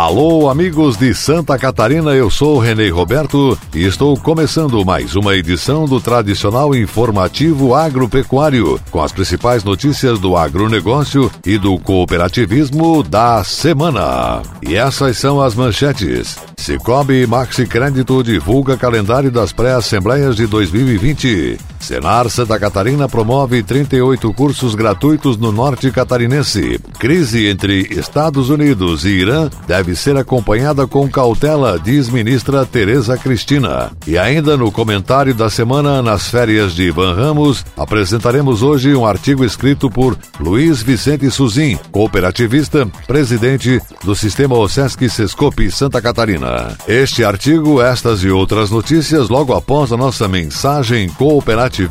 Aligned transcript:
Alô, 0.00 0.48
amigos 0.48 0.96
de 0.96 1.12
Santa 1.14 1.58
Catarina, 1.58 2.14
eu 2.14 2.30
sou 2.30 2.58
Renê 2.58 2.88
Roberto 2.88 3.56
e 3.74 3.84
estou 3.84 4.18
começando 4.18 4.82
mais 4.82 5.14
uma 5.14 5.36
edição 5.36 5.84
do 5.84 6.00
tradicional 6.00 6.74
informativo 6.74 7.74
agropecuário, 7.74 8.80
com 8.90 9.02
as 9.02 9.12
principais 9.12 9.62
notícias 9.62 10.18
do 10.18 10.38
agronegócio 10.38 11.30
e 11.44 11.58
do 11.58 11.78
cooperativismo 11.78 13.02
da 13.02 13.44
semana. 13.44 14.40
E 14.62 14.74
essas 14.74 15.18
são 15.18 15.38
as 15.38 15.54
manchetes. 15.54 16.38
Cicobi 16.56 17.26
Maxi 17.26 17.66
Crédito 17.66 18.22
divulga 18.22 18.78
calendário 18.78 19.30
das 19.30 19.52
pré-assembleias 19.52 20.34
de 20.34 20.46
2020. 20.46 21.58
Senar 21.80 22.28
Santa 22.28 22.58
Catarina 22.58 23.08
promove 23.08 23.62
38 23.62 24.32
cursos 24.34 24.74
gratuitos 24.74 25.38
no 25.38 25.50
norte 25.50 25.90
catarinense. 25.90 26.78
Crise 26.98 27.46
entre 27.46 27.80
Estados 27.90 28.50
Unidos 28.50 29.04
e 29.06 29.08
Irã 29.08 29.48
deve 29.66 29.89
ser 29.94 30.16
acompanhada 30.16 30.86
com 30.86 31.08
cautela, 31.08 31.78
diz 31.78 32.08
ministra 32.08 32.64
Tereza 32.64 33.16
Cristina. 33.16 33.90
E 34.06 34.16
ainda 34.16 34.56
no 34.56 34.72
comentário 34.72 35.34
da 35.34 35.50
semana 35.50 36.02
nas 36.02 36.28
férias 36.28 36.74
de 36.74 36.84
Ivan 36.84 37.14
Ramos, 37.14 37.64
apresentaremos 37.76 38.62
hoje 38.62 38.94
um 38.94 39.06
artigo 39.06 39.44
escrito 39.44 39.90
por 39.90 40.16
Luiz 40.38 40.82
Vicente 40.82 41.30
Suzin, 41.30 41.78
cooperativista, 41.92 42.86
presidente 43.06 43.80
do 44.02 44.14
Sistema 44.14 44.56
OSESC 44.56 45.08
Sescope 45.08 45.70
Santa 45.70 46.00
Catarina. 46.00 46.76
Este 46.88 47.24
artigo, 47.24 47.82
estas 47.82 48.22
e 48.24 48.30
outras 48.30 48.70
notícias 48.70 49.28
logo 49.28 49.54
após 49.54 49.92
a 49.92 49.96
nossa 49.96 50.26
mensagem 50.26 51.08
cooperativa 51.10 51.90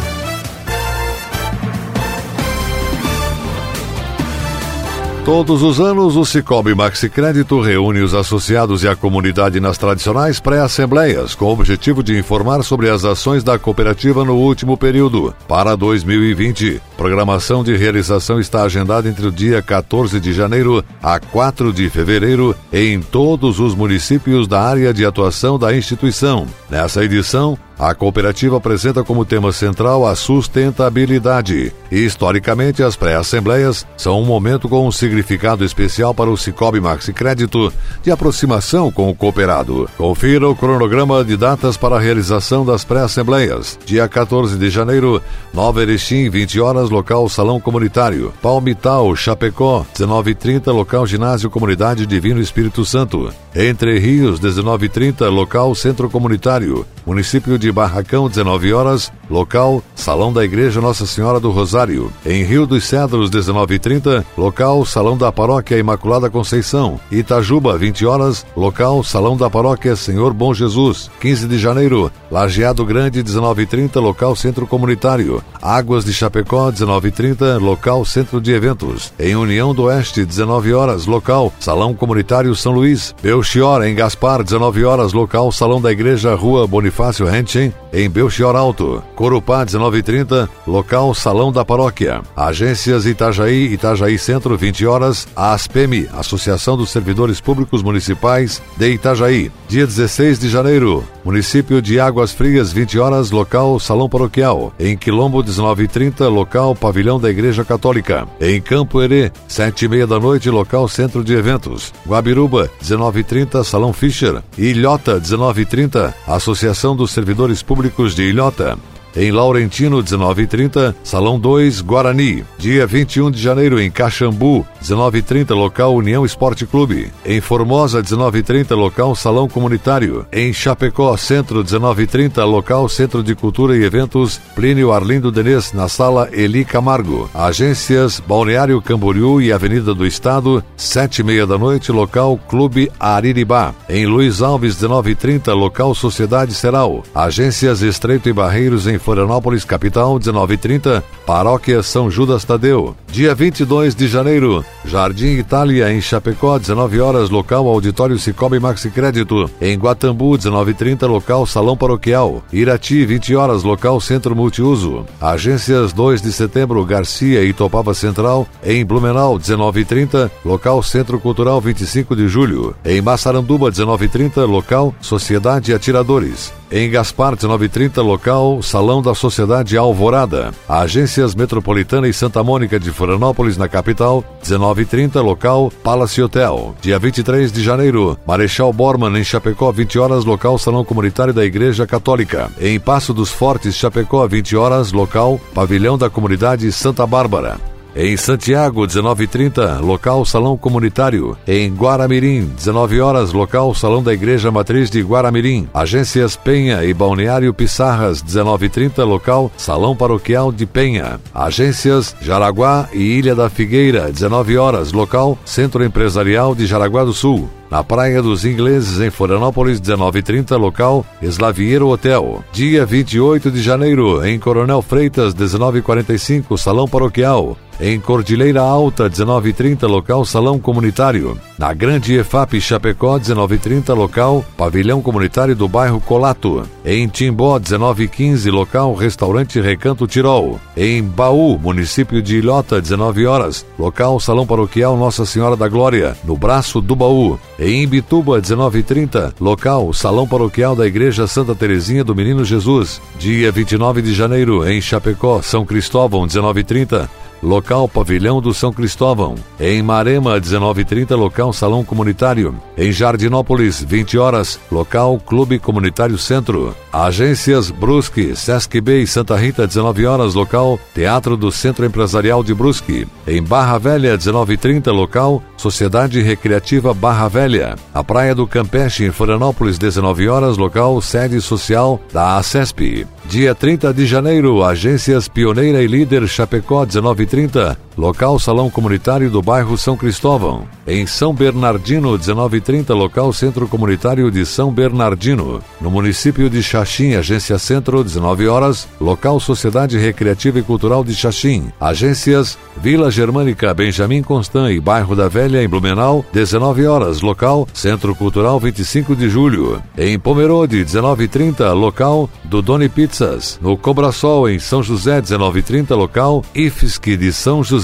Todos 5.23 5.61
os 5.61 5.79
anos, 5.79 6.17
o 6.17 6.25
Cicobi 6.25 6.73
Maxi 6.73 7.07
Crédito 7.07 7.61
reúne 7.61 8.01
os 8.01 8.15
associados 8.15 8.83
e 8.83 8.87
a 8.87 8.95
comunidade 8.95 9.59
nas 9.59 9.77
tradicionais 9.77 10.39
pré-assembleias, 10.39 11.35
com 11.35 11.45
o 11.45 11.51
objetivo 11.51 12.01
de 12.01 12.17
informar 12.17 12.63
sobre 12.63 12.89
as 12.89 13.05
ações 13.05 13.43
da 13.43 13.59
cooperativa 13.59 14.25
no 14.25 14.35
último 14.35 14.75
período. 14.75 15.31
Para 15.47 15.75
2020, 15.75 16.81
programação 16.97 17.63
de 17.63 17.77
realização 17.77 18.39
está 18.39 18.63
agendada 18.63 19.07
entre 19.07 19.27
o 19.27 19.31
dia 19.31 19.61
14 19.61 20.19
de 20.19 20.33
janeiro 20.33 20.83
a 21.03 21.19
4 21.19 21.71
de 21.71 21.87
fevereiro 21.87 22.55
em 22.73 22.99
todos 22.99 23.59
os 23.59 23.75
municípios 23.75 24.47
da 24.47 24.59
área 24.59 24.91
de 24.91 25.05
atuação 25.05 25.59
da 25.59 25.75
instituição. 25.75 26.47
Nessa 26.67 27.03
edição, 27.03 27.59
a 27.81 27.95
cooperativa 27.95 28.57
apresenta 28.57 29.03
como 29.03 29.25
tema 29.25 29.51
central 29.51 30.05
a 30.05 30.15
sustentabilidade. 30.15 31.73
E, 31.91 32.05
historicamente, 32.05 32.83
as 32.83 32.95
pré-assembleias 32.95 33.87
são 33.97 34.21
um 34.21 34.25
momento 34.25 34.69
com 34.69 34.87
um 34.87 34.91
significado 34.91 35.65
especial 35.65 36.13
para 36.13 36.29
o 36.29 36.37
Cicobi 36.37 36.79
Maxi 36.79 37.11
Crédito 37.11 37.73
de 38.03 38.11
aproximação 38.11 38.91
com 38.91 39.09
o 39.09 39.15
cooperado. 39.15 39.89
Confira 39.97 40.47
o 40.47 40.55
cronograma 40.55 41.23
de 41.23 41.35
datas 41.35 41.75
para 41.75 41.95
a 41.95 41.99
realização 41.99 42.63
das 42.63 42.83
pré-assembleias. 42.83 43.79
Dia 43.83 44.07
14 44.07 44.59
de 44.59 44.69
janeiro, 44.69 45.19
Nova 45.51 45.81
Erechim, 45.81 46.29
20 46.29 46.59
horas, 46.59 46.91
local 46.91 47.27
Salão 47.29 47.59
Comunitário. 47.59 48.31
Palmital, 48.43 49.15
Chapecó, 49.15 49.83
19h30, 49.97 50.71
local 50.71 51.07
Ginásio 51.07 51.49
Comunidade 51.49 52.05
Divino 52.05 52.39
Espírito 52.39 52.85
Santo. 52.85 53.33
Entre 53.55 53.97
Rios, 53.97 54.39
19h30, 54.39 55.27
local 55.31 55.73
Centro 55.73 56.11
Comunitário. 56.11 56.85
Município 57.05 57.57
de 57.57 57.70
Barracão, 57.71 58.27
19 58.27 58.73
horas, 58.73 59.11
local 59.29 59.83
Salão 59.95 60.31
da 60.33 60.43
Igreja 60.43 60.81
Nossa 60.81 61.05
Senhora 61.05 61.39
do 61.39 61.51
Rosário. 61.51 62.11
Em 62.25 62.43
Rio 62.43 62.65
dos 62.65 62.83
Cedros, 62.85 63.29
19h30, 63.29 64.23
local 64.37 64.85
Salão 64.85 65.17
da 65.17 65.31
Paróquia 65.31 65.77
Imaculada 65.77 66.29
Conceição. 66.29 66.99
Itajuba, 67.11 67.77
20 67.77 68.05
horas, 68.05 68.45
local 68.55 69.03
Salão 69.03 69.37
da 69.37 69.49
Paróquia 69.49 69.95
Senhor 69.95 70.33
Bom 70.33 70.53
Jesus. 70.53 71.09
15 71.19 71.47
de 71.47 71.57
janeiro, 71.59 72.11
Lajeado 72.29 72.85
Grande, 72.85 73.23
19h30, 73.23 73.99
local 74.01 74.35
Centro 74.35 74.65
Comunitário. 74.65 75.43
Águas 75.61 76.03
de 76.03 76.13
Chapecó, 76.13 76.71
19h30, 76.71 77.59
local 77.59 78.03
Centro 78.05 78.41
de 78.41 78.51
Eventos. 78.51 79.13
Em 79.19 79.35
União 79.35 79.75
do 79.75 79.83
Oeste, 79.83 80.25
19 80.25 80.73
horas, 80.73 81.05
local 81.05 81.53
Salão 81.59 81.93
Comunitário 81.93 82.55
São 82.55 82.71
Luís. 82.71 83.13
Belchior, 83.21 83.83
em 83.83 83.93
Gaspar, 83.93 84.43
19 84.43 84.83
horas, 84.83 85.13
local 85.13 85.51
Salão 85.51 85.81
da 85.81 85.91
Igreja 85.91 86.33
Rua 86.33 86.65
Bonifácio 86.65 87.27
Henchen, 87.29 87.60
em 87.93 88.09
Belchior 88.09 88.55
Alto. 88.55 89.03
Corupá, 89.15 89.65
1930, 89.65 90.49
local 90.65 91.13
Salão 91.13 91.51
da 91.51 91.65
Paróquia. 91.65 92.21
Agências 92.35 93.05
Itajaí, 93.05 93.73
Itajaí 93.73 94.17
Centro, 94.17 94.57
20 94.57 94.85
horas. 94.85 95.27
ASPEMI, 95.35 96.07
Associação 96.13 96.77
dos 96.77 96.89
Servidores 96.89 97.41
Públicos 97.41 97.83
Municipais 97.83 98.61
de 98.77 98.91
Itajaí. 98.91 99.51
Dia 99.67 99.85
16 99.85 100.39
de 100.39 100.49
janeiro, 100.49 101.03
município 101.23 101.81
de 101.81 101.99
Águas 101.99 102.31
Frias, 102.31 102.71
20 102.71 102.99
horas, 102.99 103.31
local 103.31 103.79
Salão 103.79 104.09
Paroquial. 104.09 104.73
Em 104.79 104.97
Quilombo, 104.97 105.43
1930, 105.43 106.27
local 106.27 106.75
Pavilhão 106.75 107.19
da 107.19 107.29
Igreja 107.29 107.65
Católica. 107.65 108.27
Em 108.39 108.61
Campo 108.61 109.01
Herê, 109.01 109.31
7 109.47 109.85
e 109.85 109.87
meia 109.87 110.07
da 110.07 110.19
noite, 110.19 110.49
local 110.49 110.87
Centro 110.87 111.23
de 111.23 111.33
Eventos. 111.33 111.93
Guabiruba, 112.07 112.69
1930, 112.81 113.63
Salão 113.63 113.91
Fischer. 113.91 114.41
Ilhota, 114.57 115.19
1930, 115.19 116.13
Associação 116.27 116.95
dos 116.95 117.11
Servidores 117.11 117.50
Públicos 117.59 118.15
de 118.15 118.29
Ilhota. 118.29 118.77
Em 119.15 119.31
Laurentino, 119.31 119.97
1930, 119.97 120.95
Salão 121.03 121.39
2, 121.39 121.81
Guarani. 121.81 122.45
Dia 122.57 122.87
21 122.87 123.29
de 123.29 123.41
janeiro, 123.41 123.79
em 123.79 123.91
Caxambu, 123.91 124.65
1930, 124.81 125.53
local 125.53 125.95
União 125.95 126.25
Esporte 126.25 126.65
Clube. 126.65 127.11
Em 127.25 127.41
Formosa, 127.41 128.01
1930, 128.01 128.73
local 128.75 129.13
Salão 129.15 129.49
Comunitário. 129.49 130.25
Em 130.31 130.53
Chapecó, 130.53 131.15
Centro, 131.17 131.57
1930, 131.57 132.43
local 132.45 132.87
Centro 132.87 133.21
de 133.21 133.35
Cultura 133.35 133.75
e 133.75 133.83
Eventos 133.83 134.39
Plínio 134.55 134.91
Arlindo 134.91 135.31
Denês, 135.31 135.73
na 135.73 135.89
sala 135.89 136.29
Eli 136.31 136.63
Camargo. 136.63 137.29
Agências 137.33 138.19
Balneário 138.19 138.81
Camboriú 138.81 139.41
e 139.41 139.51
Avenida 139.51 139.93
do 139.93 140.05
Estado, 140.05 140.63
7 140.77 141.19
e 141.19 141.23
meia 141.23 141.45
da 141.45 141.57
noite, 141.57 141.91
local 141.91 142.39
Clube 142.47 142.91
Ariribá. 142.99 143.73
Em 143.89 144.05
Luiz 144.05 144.41
Alves, 144.41 144.79
1930, 144.79 145.53
local 145.53 145.93
Sociedade 145.93 146.53
Seral. 146.53 147.03
Agências 147.13 147.81
Estreito 147.81 148.29
e 148.29 148.33
Barreiros, 148.33 148.87
em 148.87 148.97
Florianópolis, 149.01 149.65
capital, 149.65 150.17
19h30, 150.17 151.03
Paróquia 151.25 151.83
São 151.83 152.09
Judas 152.09 152.45
Tadeu. 152.45 152.95
Dia 153.11 153.35
22 153.35 153.93
de 153.93 154.07
janeiro, 154.07 154.63
Jardim 154.85 155.37
Itália, 155.37 155.91
em 155.91 155.99
Chapecó, 155.99 156.57
19 156.57 157.01
horas, 157.01 157.29
local 157.29 157.67
Auditório 157.67 158.17
Cicobi 158.17 158.59
Maxi 158.59 158.89
Crédito. 158.89 159.49
Em 159.59 159.77
Guatambu, 159.77 160.37
19h30, 160.37 161.07
local 161.07 161.45
Salão 161.45 161.75
Paroquial. 161.75 162.41
Irati, 162.53 163.03
20 163.05 163.35
horas, 163.35 163.63
local 163.63 163.99
Centro 163.99 164.35
Multiuso. 164.35 165.05
Agências 165.19 165.91
2 165.91 166.21
de 166.21 166.31
setembro, 166.31 166.85
Garcia 166.85 167.43
e 167.43 167.51
Topava 167.51 167.93
Central. 167.93 168.47
Em 168.63 168.85
Blumenau, 168.85 169.37
19h30, 169.37 170.31
local 170.45 170.81
Centro 170.81 171.19
Cultural 171.19 171.59
25 171.59 172.15
de 172.15 172.27
julho. 172.27 172.75
Em 172.85 173.01
Massaranduba, 173.01 173.71
19h30, 173.71 174.45
local 174.45 174.93
Sociedade 175.01 175.73
Atiradores. 175.73 176.60
Em 176.71 176.89
Gaspar, 176.89 177.31
1930, 177.31 178.01
local 178.01 178.61
Salão 178.61 179.01
da 179.01 179.13
Sociedade 179.13 179.75
Alvorada. 179.75 180.53
Agências 180.69 181.35
Metropolitana 181.35 182.07
e 182.07 182.13
Santa 182.13 182.41
Mônica 182.41 182.79
de 182.79 182.91
Florianópolis, 182.91 183.57
na 183.57 183.67
capital, 183.67 184.23
1930, 184.41 185.19
local 185.21 185.69
Palace 185.83 186.21
Hotel. 186.21 186.73
Dia 186.81 186.97
23 186.97 187.51
de 187.51 187.61
janeiro, 187.61 188.17
Marechal 188.25 188.71
Borman, 188.71 189.19
em 189.19 189.23
Chapecó, 189.23 189.69
20 189.69 189.99
horas, 189.99 190.23
local 190.23 190.57
Salão 190.57 190.85
Comunitário 190.85 191.33
da 191.33 191.43
Igreja 191.43 191.85
Católica. 191.85 192.49
Em 192.57 192.79
Passo 192.79 193.13
dos 193.13 193.29
Fortes, 193.31 193.75
Chapecó, 193.75 194.25
20 194.25 194.55
horas, 194.55 194.93
local 194.93 195.41
Pavilhão 195.53 195.97
da 195.97 196.09
Comunidade 196.09 196.71
Santa 196.71 197.05
Bárbara. 197.05 197.70
Em 197.93 198.15
Santiago, 198.15 198.87
19h30, 198.87 199.81
local 199.81 200.25
Salão 200.25 200.55
Comunitário. 200.55 201.37
Em 201.45 201.73
Guaramirim, 201.73 202.45
19 202.55 203.01
horas, 203.01 203.33
local 203.33 203.75
Salão 203.75 204.01
da 204.01 204.13
Igreja 204.13 204.49
Matriz 204.49 204.89
de 204.89 205.01
Guaramirim. 205.01 205.67
Agências 205.73 206.37
Penha 206.37 206.85
e 206.85 206.93
Balneário 206.93 207.53
Pissarras, 207.53 208.23
19h30, 208.23 209.03
local 209.03 209.51
Salão 209.57 209.93
Paroquial 209.93 210.53
de 210.53 210.65
Penha. 210.65 211.19
Agências 211.35 212.15
Jaraguá 212.21 212.87
e 212.93 213.01
Ilha 213.01 213.35
da 213.35 213.49
Figueira, 213.49 214.09
19 214.09 214.57
horas, 214.57 214.93
local 214.93 215.37
Centro 215.43 215.83
Empresarial 215.83 216.55
de 216.55 216.65
Jaraguá 216.65 217.03
do 217.03 217.13
Sul 217.13 217.49
na 217.71 217.81
Praia 217.85 218.21
dos 218.21 218.43
Ingleses, 218.43 218.99
em 218.99 219.09
Florianópolis, 219.09 219.79
1930, 219.79 220.57
local 220.57 221.05
Slaviero 221.21 221.87
Hotel. 221.87 222.43
Dia 222.51 222.85
28 222.85 223.49
de 223.49 223.61
janeiro, 223.61 224.25
em 224.25 224.37
Coronel 224.37 224.81
Freitas, 224.81 225.33
1945, 225.33 226.57
Salão 226.57 226.85
Paroquial. 226.85 227.57
Em 227.79 227.99
Cordilheira 227.99 228.61
Alta, 228.61 229.09
1930, 229.09 229.87
local 229.87 230.23
Salão 230.25 230.59
Comunitário. 230.59 231.37
Na 231.57 231.73
Grande 231.73 232.15
EFAP 232.15 232.59
Chapecó, 232.59 233.17
1930, 233.17 233.93
local 233.93 234.45
Pavilhão 234.57 235.01
Comunitário 235.01 235.55
do 235.55 235.67
bairro 235.67 235.99
Colato. 236.01 236.63
Em 236.85 237.07
Timbó, 237.07 237.59
1915, 237.59 238.49
local 238.49 238.93
Restaurante 238.93 239.59
Recanto 239.61 240.07
Tirol. 240.07 240.59
Em 240.75 241.03
Baú, 241.03 241.57
município 241.59 242.21
de 242.21 242.37
Ilhota, 242.37 242.81
19 242.81 243.25
horas, 243.25 243.65
local 243.77 244.19
Salão 244.19 244.45
Paroquial 244.45 244.97
Nossa 244.97 245.25
Senhora 245.25 245.55
da 245.55 245.67
Glória, 245.67 246.17
no 246.23 246.35
braço 246.35 246.81
do 246.81 246.95
Baú. 246.95 247.39
Em 247.59 247.83
Imbituba, 247.83 248.41
1930, 248.41 249.35
local 249.39 249.93
Salão 249.93 250.27
Paroquial 250.27 250.75
da 250.75 250.87
Igreja 250.87 251.27
Santa 251.27 251.53
Terezinha 251.53 252.03
do 252.03 252.15
Menino 252.15 252.43
Jesus. 252.43 253.01
Dia 253.19 253.51
29 253.51 254.01
de 254.01 254.13
janeiro, 254.13 254.67
em 254.67 254.81
Chapecó, 254.81 255.41
São 255.41 255.65
Cristóvão, 255.65 256.21
1930, 256.21 257.09
local 257.41 257.87
Pavilhão 257.87 258.41
do 258.41 258.53
São 258.53 258.71
Cristóvão. 258.71 259.35
Em 259.59 259.81
Marema, 259.81 260.39
1930, 260.39 261.15
local 261.15 261.51
Salão 261.53 261.83
Comunitário. 261.83 262.55
Em 262.77 262.91
Jardinópolis, 262.91 263.83
20 263.83 264.17
horas, 264.17 264.59
local 264.71 265.19
Clube 265.19 265.59
Comunitário 265.59 266.17
Centro. 266.17 266.75
Agências 266.91 267.71
Brusque, 267.71 268.35
Sesc 268.35 268.79
B 268.81 269.01
e 269.01 269.07
Santa 269.07 269.35
Rita, 269.35 269.67
19 269.67 270.05
horas, 270.05 270.33
local 270.33 270.79
Teatro 270.93 271.35
do 271.35 271.51
Centro 271.51 271.85
Empresarial 271.85 272.43
de 272.43 272.53
Brusque. 272.53 273.07
Em 273.27 273.41
Barra 273.41 273.77
Velha, 273.77 274.17
1930, 274.17 274.91
local 274.91 275.41
Sociedade 275.61 276.19
Recreativa 276.23 276.91
Barra 276.91 277.27
Velha. 277.27 277.75
A 277.93 278.03
Praia 278.03 278.33
do 278.33 278.47
Campeche, 278.47 279.05
em 279.05 279.11
Florianópolis, 279.11 279.77
19 279.77 280.27
horas, 280.27 280.57
local 280.57 280.99
Sede 281.01 281.39
Social 281.39 282.01
da 282.11 282.37
ACESP. 282.37 283.05
Dia 283.25 283.53
30 283.53 283.93
de 283.93 284.07
janeiro, 284.07 284.63
Agências 284.63 285.27
Pioneira 285.27 285.83
e 285.83 285.87
Líder 285.87 286.27
Chapecó 286.27 286.79
1930, 286.79 287.77
local 287.97 288.39
Salão 288.39 288.69
Comunitário 288.69 289.29
do 289.29 289.41
bairro 289.41 289.77
São 289.77 289.95
Cristóvão. 289.95 290.67
Em 290.87 291.05
São 291.05 291.33
Bernardino 291.33 292.17
1930, 292.17 292.93
local 292.93 293.31
Centro 293.31 293.67
Comunitário 293.67 294.31
de 294.31 294.45
São 294.45 294.71
Bernardino. 294.71 295.61
No 295.79 295.91
município 295.91 296.49
de 296.49 296.63
Xaxim, 296.63 297.13
Agência 297.13 297.59
Centro 297.59 298.03
19 298.03 298.47
horas, 298.47 298.87
local 298.99 299.39
Sociedade 299.39 299.97
Recreativa 299.97 300.59
e 300.59 300.63
Cultural 300.63 301.03
de 301.03 301.13
Xaxim. 301.13 301.71
Agências 301.79 302.57
Vila 302.77 303.11
Germânica 303.11 303.73
Benjamin 303.73 304.23
Constant 304.23 304.71
e 304.71 304.79
Bairro 304.79 305.15
da 305.15 305.27
Velha 305.27 305.63
em 305.63 305.69
Blumenau 305.69 306.25
19 306.33 306.87
horas, 306.87 307.21
local 307.21 307.67
Centro 307.73 308.15
Cultural 308.15 308.59
25 308.59 309.15
de 309.15 309.29
Julho. 309.29 309.81
Em 309.97 310.17
Pomerode 310.17 310.77
1930, 310.77 311.71
local 311.73 312.29
do 312.43 312.61
Doni 312.61 312.89
Pizza 312.89 313.11
Pizzas, 313.11 313.59
no 313.61 313.77
Cobrasol, 313.77 314.49
em 314.49 314.57
São 314.57 314.81
José, 314.81 315.21
1930, 315.21 315.95
local 315.95 316.43
IFSC 316.55 317.17
de 317.17 317.33
São 317.33 317.63
José. 317.63 317.80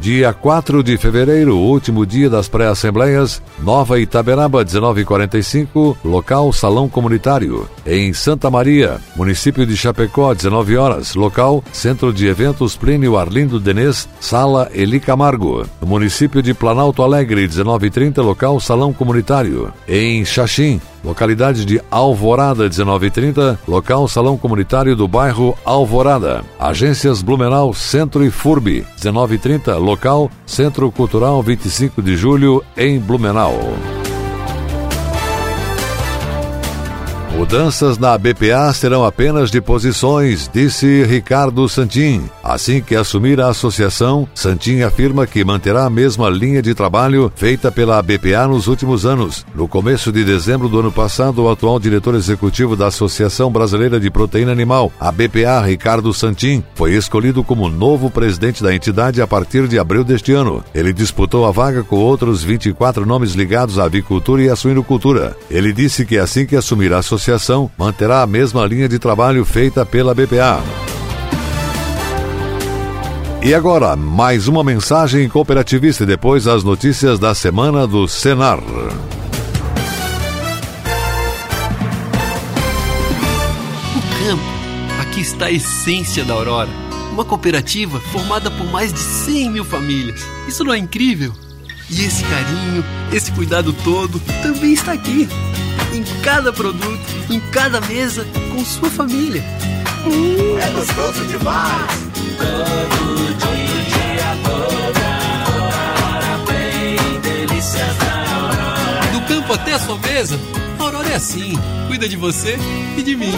Dia 0.00 0.32
4 0.32 0.82
de 0.82 0.96
fevereiro, 0.96 1.56
último 1.56 2.06
dia 2.06 2.30
das 2.30 2.48
pré-assembleias, 2.48 3.42
Nova 3.60 3.98
Itaberaba, 4.00 4.64
1945, 4.64 5.98
local 6.04 6.52
Salão 6.52 6.88
Comunitário. 6.88 7.68
Em 7.86 8.12
Santa 8.12 8.50
Maria, 8.50 9.00
município 9.16 9.66
de 9.66 9.76
Chapecó, 9.76 10.32
19 10.34 10.76
horas, 10.76 11.14
local 11.14 11.62
Centro 11.72 12.12
de 12.12 12.26
Eventos 12.26 12.76
Plínio 12.76 13.16
Arlindo 13.16 13.60
Denês, 13.60 14.08
Sala 14.20 14.70
Eli 14.72 15.00
Camargo. 15.00 15.66
No 15.80 15.86
município 15.86 16.42
de 16.42 16.54
Planalto 16.54 17.02
Alegre, 17.02 17.48
1930, 17.48 18.22
local 18.22 18.60
Salão 18.60 18.92
Comunitário. 18.92 19.72
Em 19.88 20.24
Xaxim, 20.24 20.80
localidade 21.04 21.64
de 21.64 21.80
Alvorada 21.90 22.68
1930, 22.68 23.60
local 23.68 24.08
Salão 24.08 24.38
Comunitário 24.38 24.96
do 24.96 25.06
bairro 25.06 25.56
Alvorada. 25.64 26.42
Agências 26.58 27.22
Blumenau 27.22 27.74
Centro 27.74 28.24
e 28.24 28.30
FURB 28.30 28.84
1930, 29.02 29.76
local 29.76 30.30
Centro 30.46 30.90
Cultural 30.90 31.42
25 31.42 32.00
de 32.02 32.16
Julho 32.16 32.64
em 32.76 32.98
Blumenau. 32.98 33.54
Mudanças 37.36 37.98
na 37.98 38.16
BPA 38.16 38.72
serão 38.72 39.04
apenas 39.04 39.50
de 39.50 39.60
posições, 39.60 40.48
disse 40.54 41.02
Ricardo 41.02 41.68
Santin. 41.68 42.22
Assim 42.44 42.80
que 42.80 42.94
assumir 42.94 43.40
a 43.40 43.48
associação, 43.48 44.28
Santin 44.32 44.82
afirma 44.82 45.26
que 45.26 45.44
manterá 45.44 45.84
a 45.84 45.90
mesma 45.90 46.30
linha 46.30 46.62
de 46.62 46.76
trabalho 46.76 47.32
feita 47.34 47.72
pela 47.72 48.00
BPA 48.00 48.46
nos 48.46 48.68
últimos 48.68 49.04
anos. 49.04 49.44
No 49.52 49.66
começo 49.66 50.12
de 50.12 50.24
dezembro 50.24 50.68
do 50.68 50.78
ano 50.78 50.92
passado, 50.92 51.42
o 51.42 51.50
atual 51.50 51.80
diretor 51.80 52.14
executivo 52.14 52.76
da 52.76 52.86
Associação 52.86 53.50
Brasileira 53.50 53.98
de 53.98 54.12
Proteína 54.12 54.52
Animal, 54.52 54.92
a 55.00 55.10
BPA, 55.10 55.60
Ricardo 55.60 56.14
Santin, 56.14 56.62
foi 56.76 56.92
escolhido 56.92 57.42
como 57.42 57.68
novo 57.68 58.10
presidente 58.10 58.62
da 58.62 58.72
entidade 58.72 59.20
a 59.20 59.26
partir 59.26 59.66
de 59.66 59.76
abril 59.76 60.04
deste 60.04 60.32
ano. 60.32 60.62
Ele 60.72 60.92
disputou 60.92 61.44
a 61.44 61.50
vaga 61.50 61.82
com 61.82 61.96
outros 61.96 62.44
24 62.44 63.04
nomes 63.04 63.32
ligados 63.32 63.76
à 63.76 63.84
avicultura 63.84 64.40
e 64.40 64.48
à 64.48 64.54
suinocultura. 64.54 65.36
Ele 65.50 65.72
disse 65.72 66.06
que 66.06 66.16
assim 66.16 66.46
que 66.46 66.54
assumir 66.54 66.92
a 66.92 66.98
associação, 66.98 67.23
associação 67.24 67.70
manterá 67.78 68.22
a 68.22 68.26
mesma 68.26 68.66
linha 68.66 68.86
de 68.86 68.98
trabalho 68.98 69.44
feita 69.46 69.86
pela 69.86 70.14
BPA. 70.14 70.62
E 73.42 73.54
agora, 73.54 73.96
mais 73.96 74.46
uma 74.46 74.62
mensagem 74.62 75.26
cooperativista 75.28 76.02
e 76.02 76.06
depois 76.06 76.46
as 76.46 76.62
notícias 76.62 77.18
da 77.18 77.34
semana 77.34 77.86
do 77.86 78.06
Senar. 78.06 78.58
O 78.58 78.62
campo. 84.26 84.42
Aqui 85.00 85.20
está 85.20 85.46
a 85.46 85.52
essência 85.52 86.24
da 86.24 86.34
Aurora. 86.34 86.68
Uma 87.12 87.24
cooperativa 87.24 88.00
formada 88.00 88.50
por 88.50 88.66
mais 88.70 88.92
de 88.92 88.98
100 88.98 89.50
mil 89.50 89.64
famílias. 89.64 90.20
Isso 90.48 90.62
não 90.64 90.74
é 90.74 90.78
incrível? 90.78 91.32
E 91.90 92.04
esse 92.04 92.22
carinho, 92.24 92.84
esse 93.12 93.30
cuidado 93.32 93.72
todo 93.84 94.20
também 94.42 94.72
está 94.72 94.92
aqui 94.92 95.28
em 95.94 96.02
cada 96.22 96.52
produto, 96.52 97.00
em 97.30 97.38
cada 97.50 97.80
mesa, 97.82 98.26
com 98.52 98.64
sua 98.64 98.90
família. 98.90 99.42
Hum, 100.06 100.58
é 100.58 100.70
gostoso 100.70 101.24
demais! 101.26 102.04
Todo 102.36 103.34
dia, 103.38 104.36
toda 104.44 105.06
hora, 106.02 106.38
bem 106.48 107.20
delícias 107.20 107.96
da 107.98 108.34
Aurora. 108.34 109.06
Do 109.12 109.20
campo 109.28 109.52
até 109.52 109.72
a 109.74 109.78
sua 109.78 109.98
mesa, 109.98 110.38
a 110.78 110.82
Aurora 110.82 111.08
é 111.08 111.14
assim, 111.14 111.58
cuida 111.94 112.08
de 112.08 112.16
você 112.16 112.58
e 112.98 113.02
de 113.02 113.14
mim. 113.14 113.32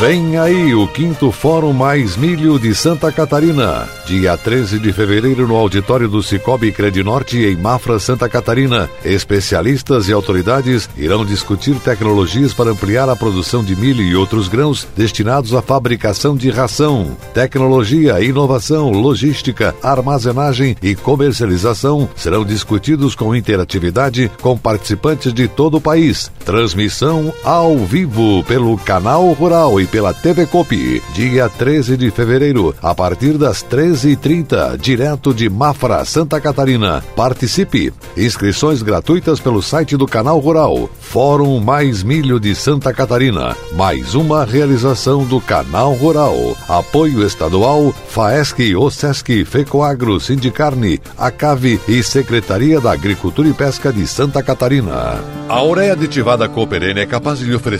Vem 0.00 0.38
aí 0.38 0.74
o 0.74 0.88
quinto 0.88 1.30
Fórum 1.30 1.74
Mais 1.74 2.16
Milho 2.16 2.58
de 2.58 2.74
Santa 2.74 3.12
Catarina, 3.12 3.86
dia 4.06 4.34
13 4.34 4.78
de 4.78 4.90
fevereiro 4.90 5.46
no 5.46 5.54
auditório 5.54 6.08
do 6.08 6.22
Cicobi 6.22 6.72
Credinorte 6.72 7.36
em 7.36 7.54
Mafra, 7.56 7.98
Santa 7.98 8.26
Catarina. 8.26 8.88
Especialistas 9.04 10.08
e 10.08 10.12
autoridades 10.14 10.88
irão 10.96 11.26
discutir 11.26 11.78
tecnologias 11.80 12.54
para 12.54 12.70
ampliar 12.70 13.10
a 13.10 13.14
produção 13.14 13.62
de 13.62 13.76
milho 13.76 14.02
e 14.02 14.16
outros 14.16 14.48
grãos 14.48 14.88
destinados 14.96 15.52
à 15.52 15.60
fabricação 15.60 16.34
de 16.34 16.48
ração. 16.48 17.14
Tecnologia, 17.34 18.24
inovação, 18.24 18.90
logística, 18.90 19.74
armazenagem 19.82 20.74
e 20.82 20.94
comercialização 20.94 22.08
serão 22.16 22.42
discutidos 22.42 23.14
com 23.14 23.36
interatividade 23.36 24.32
com 24.40 24.56
participantes 24.56 25.34
de 25.34 25.46
todo 25.46 25.76
o 25.76 25.80
país. 25.80 26.32
Transmissão 26.42 27.34
ao 27.44 27.89
vivo 27.90 28.44
pelo 28.44 28.78
Canal 28.78 29.32
Rural 29.32 29.80
e 29.80 29.84
pela 29.84 30.14
TV 30.14 30.46
Copi, 30.46 31.02
dia 31.12 31.48
13 31.48 31.96
de 31.96 32.08
fevereiro, 32.12 32.72
a 32.80 32.94
partir 32.94 33.36
das 33.36 33.64
13h30, 33.64 34.78
direto 34.78 35.34
de 35.34 35.50
Mafra, 35.50 36.04
Santa 36.04 36.40
Catarina. 36.40 37.02
Participe! 37.16 37.92
Inscrições 38.16 38.80
gratuitas 38.80 39.40
pelo 39.40 39.60
site 39.60 39.96
do 39.96 40.06
Canal 40.06 40.38
Rural. 40.38 40.88
Fórum 41.00 41.58
Mais 41.58 42.04
Milho 42.04 42.38
de 42.38 42.54
Santa 42.54 42.94
Catarina. 42.94 43.56
Mais 43.72 44.14
uma 44.14 44.44
realização 44.44 45.24
do 45.24 45.40
Canal 45.40 45.92
Rural. 45.94 46.56
Apoio 46.68 47.26
estadual, 47.26 47.92
FAESC, 48.06 48.72
OSESC, 48.76 49.44
FECOAGRO, 49.44 50.20
Sindicarne, 50.20 51.00
ACAVE 51.18 51.80
e 51.88 52.04
Secretaria 52.04 52.80
da 52.80 52.92
Agricultura 52.92 53.48
e 53.48 53.52
Pesca 53.52 53.92
de 53.92 54.06
Santa 54.06 54.44
Catarina. 54.44 55.18
A 55.48 55.60
ureia 55.64 55.94
aditivada 55.94 56.48
Cooperene 56.48 57.00
é 57.00 57.06
capaz 57.06 57.40
de 57.40 57.46
lhe 57.46 57.56
oferecer 57.56 57.79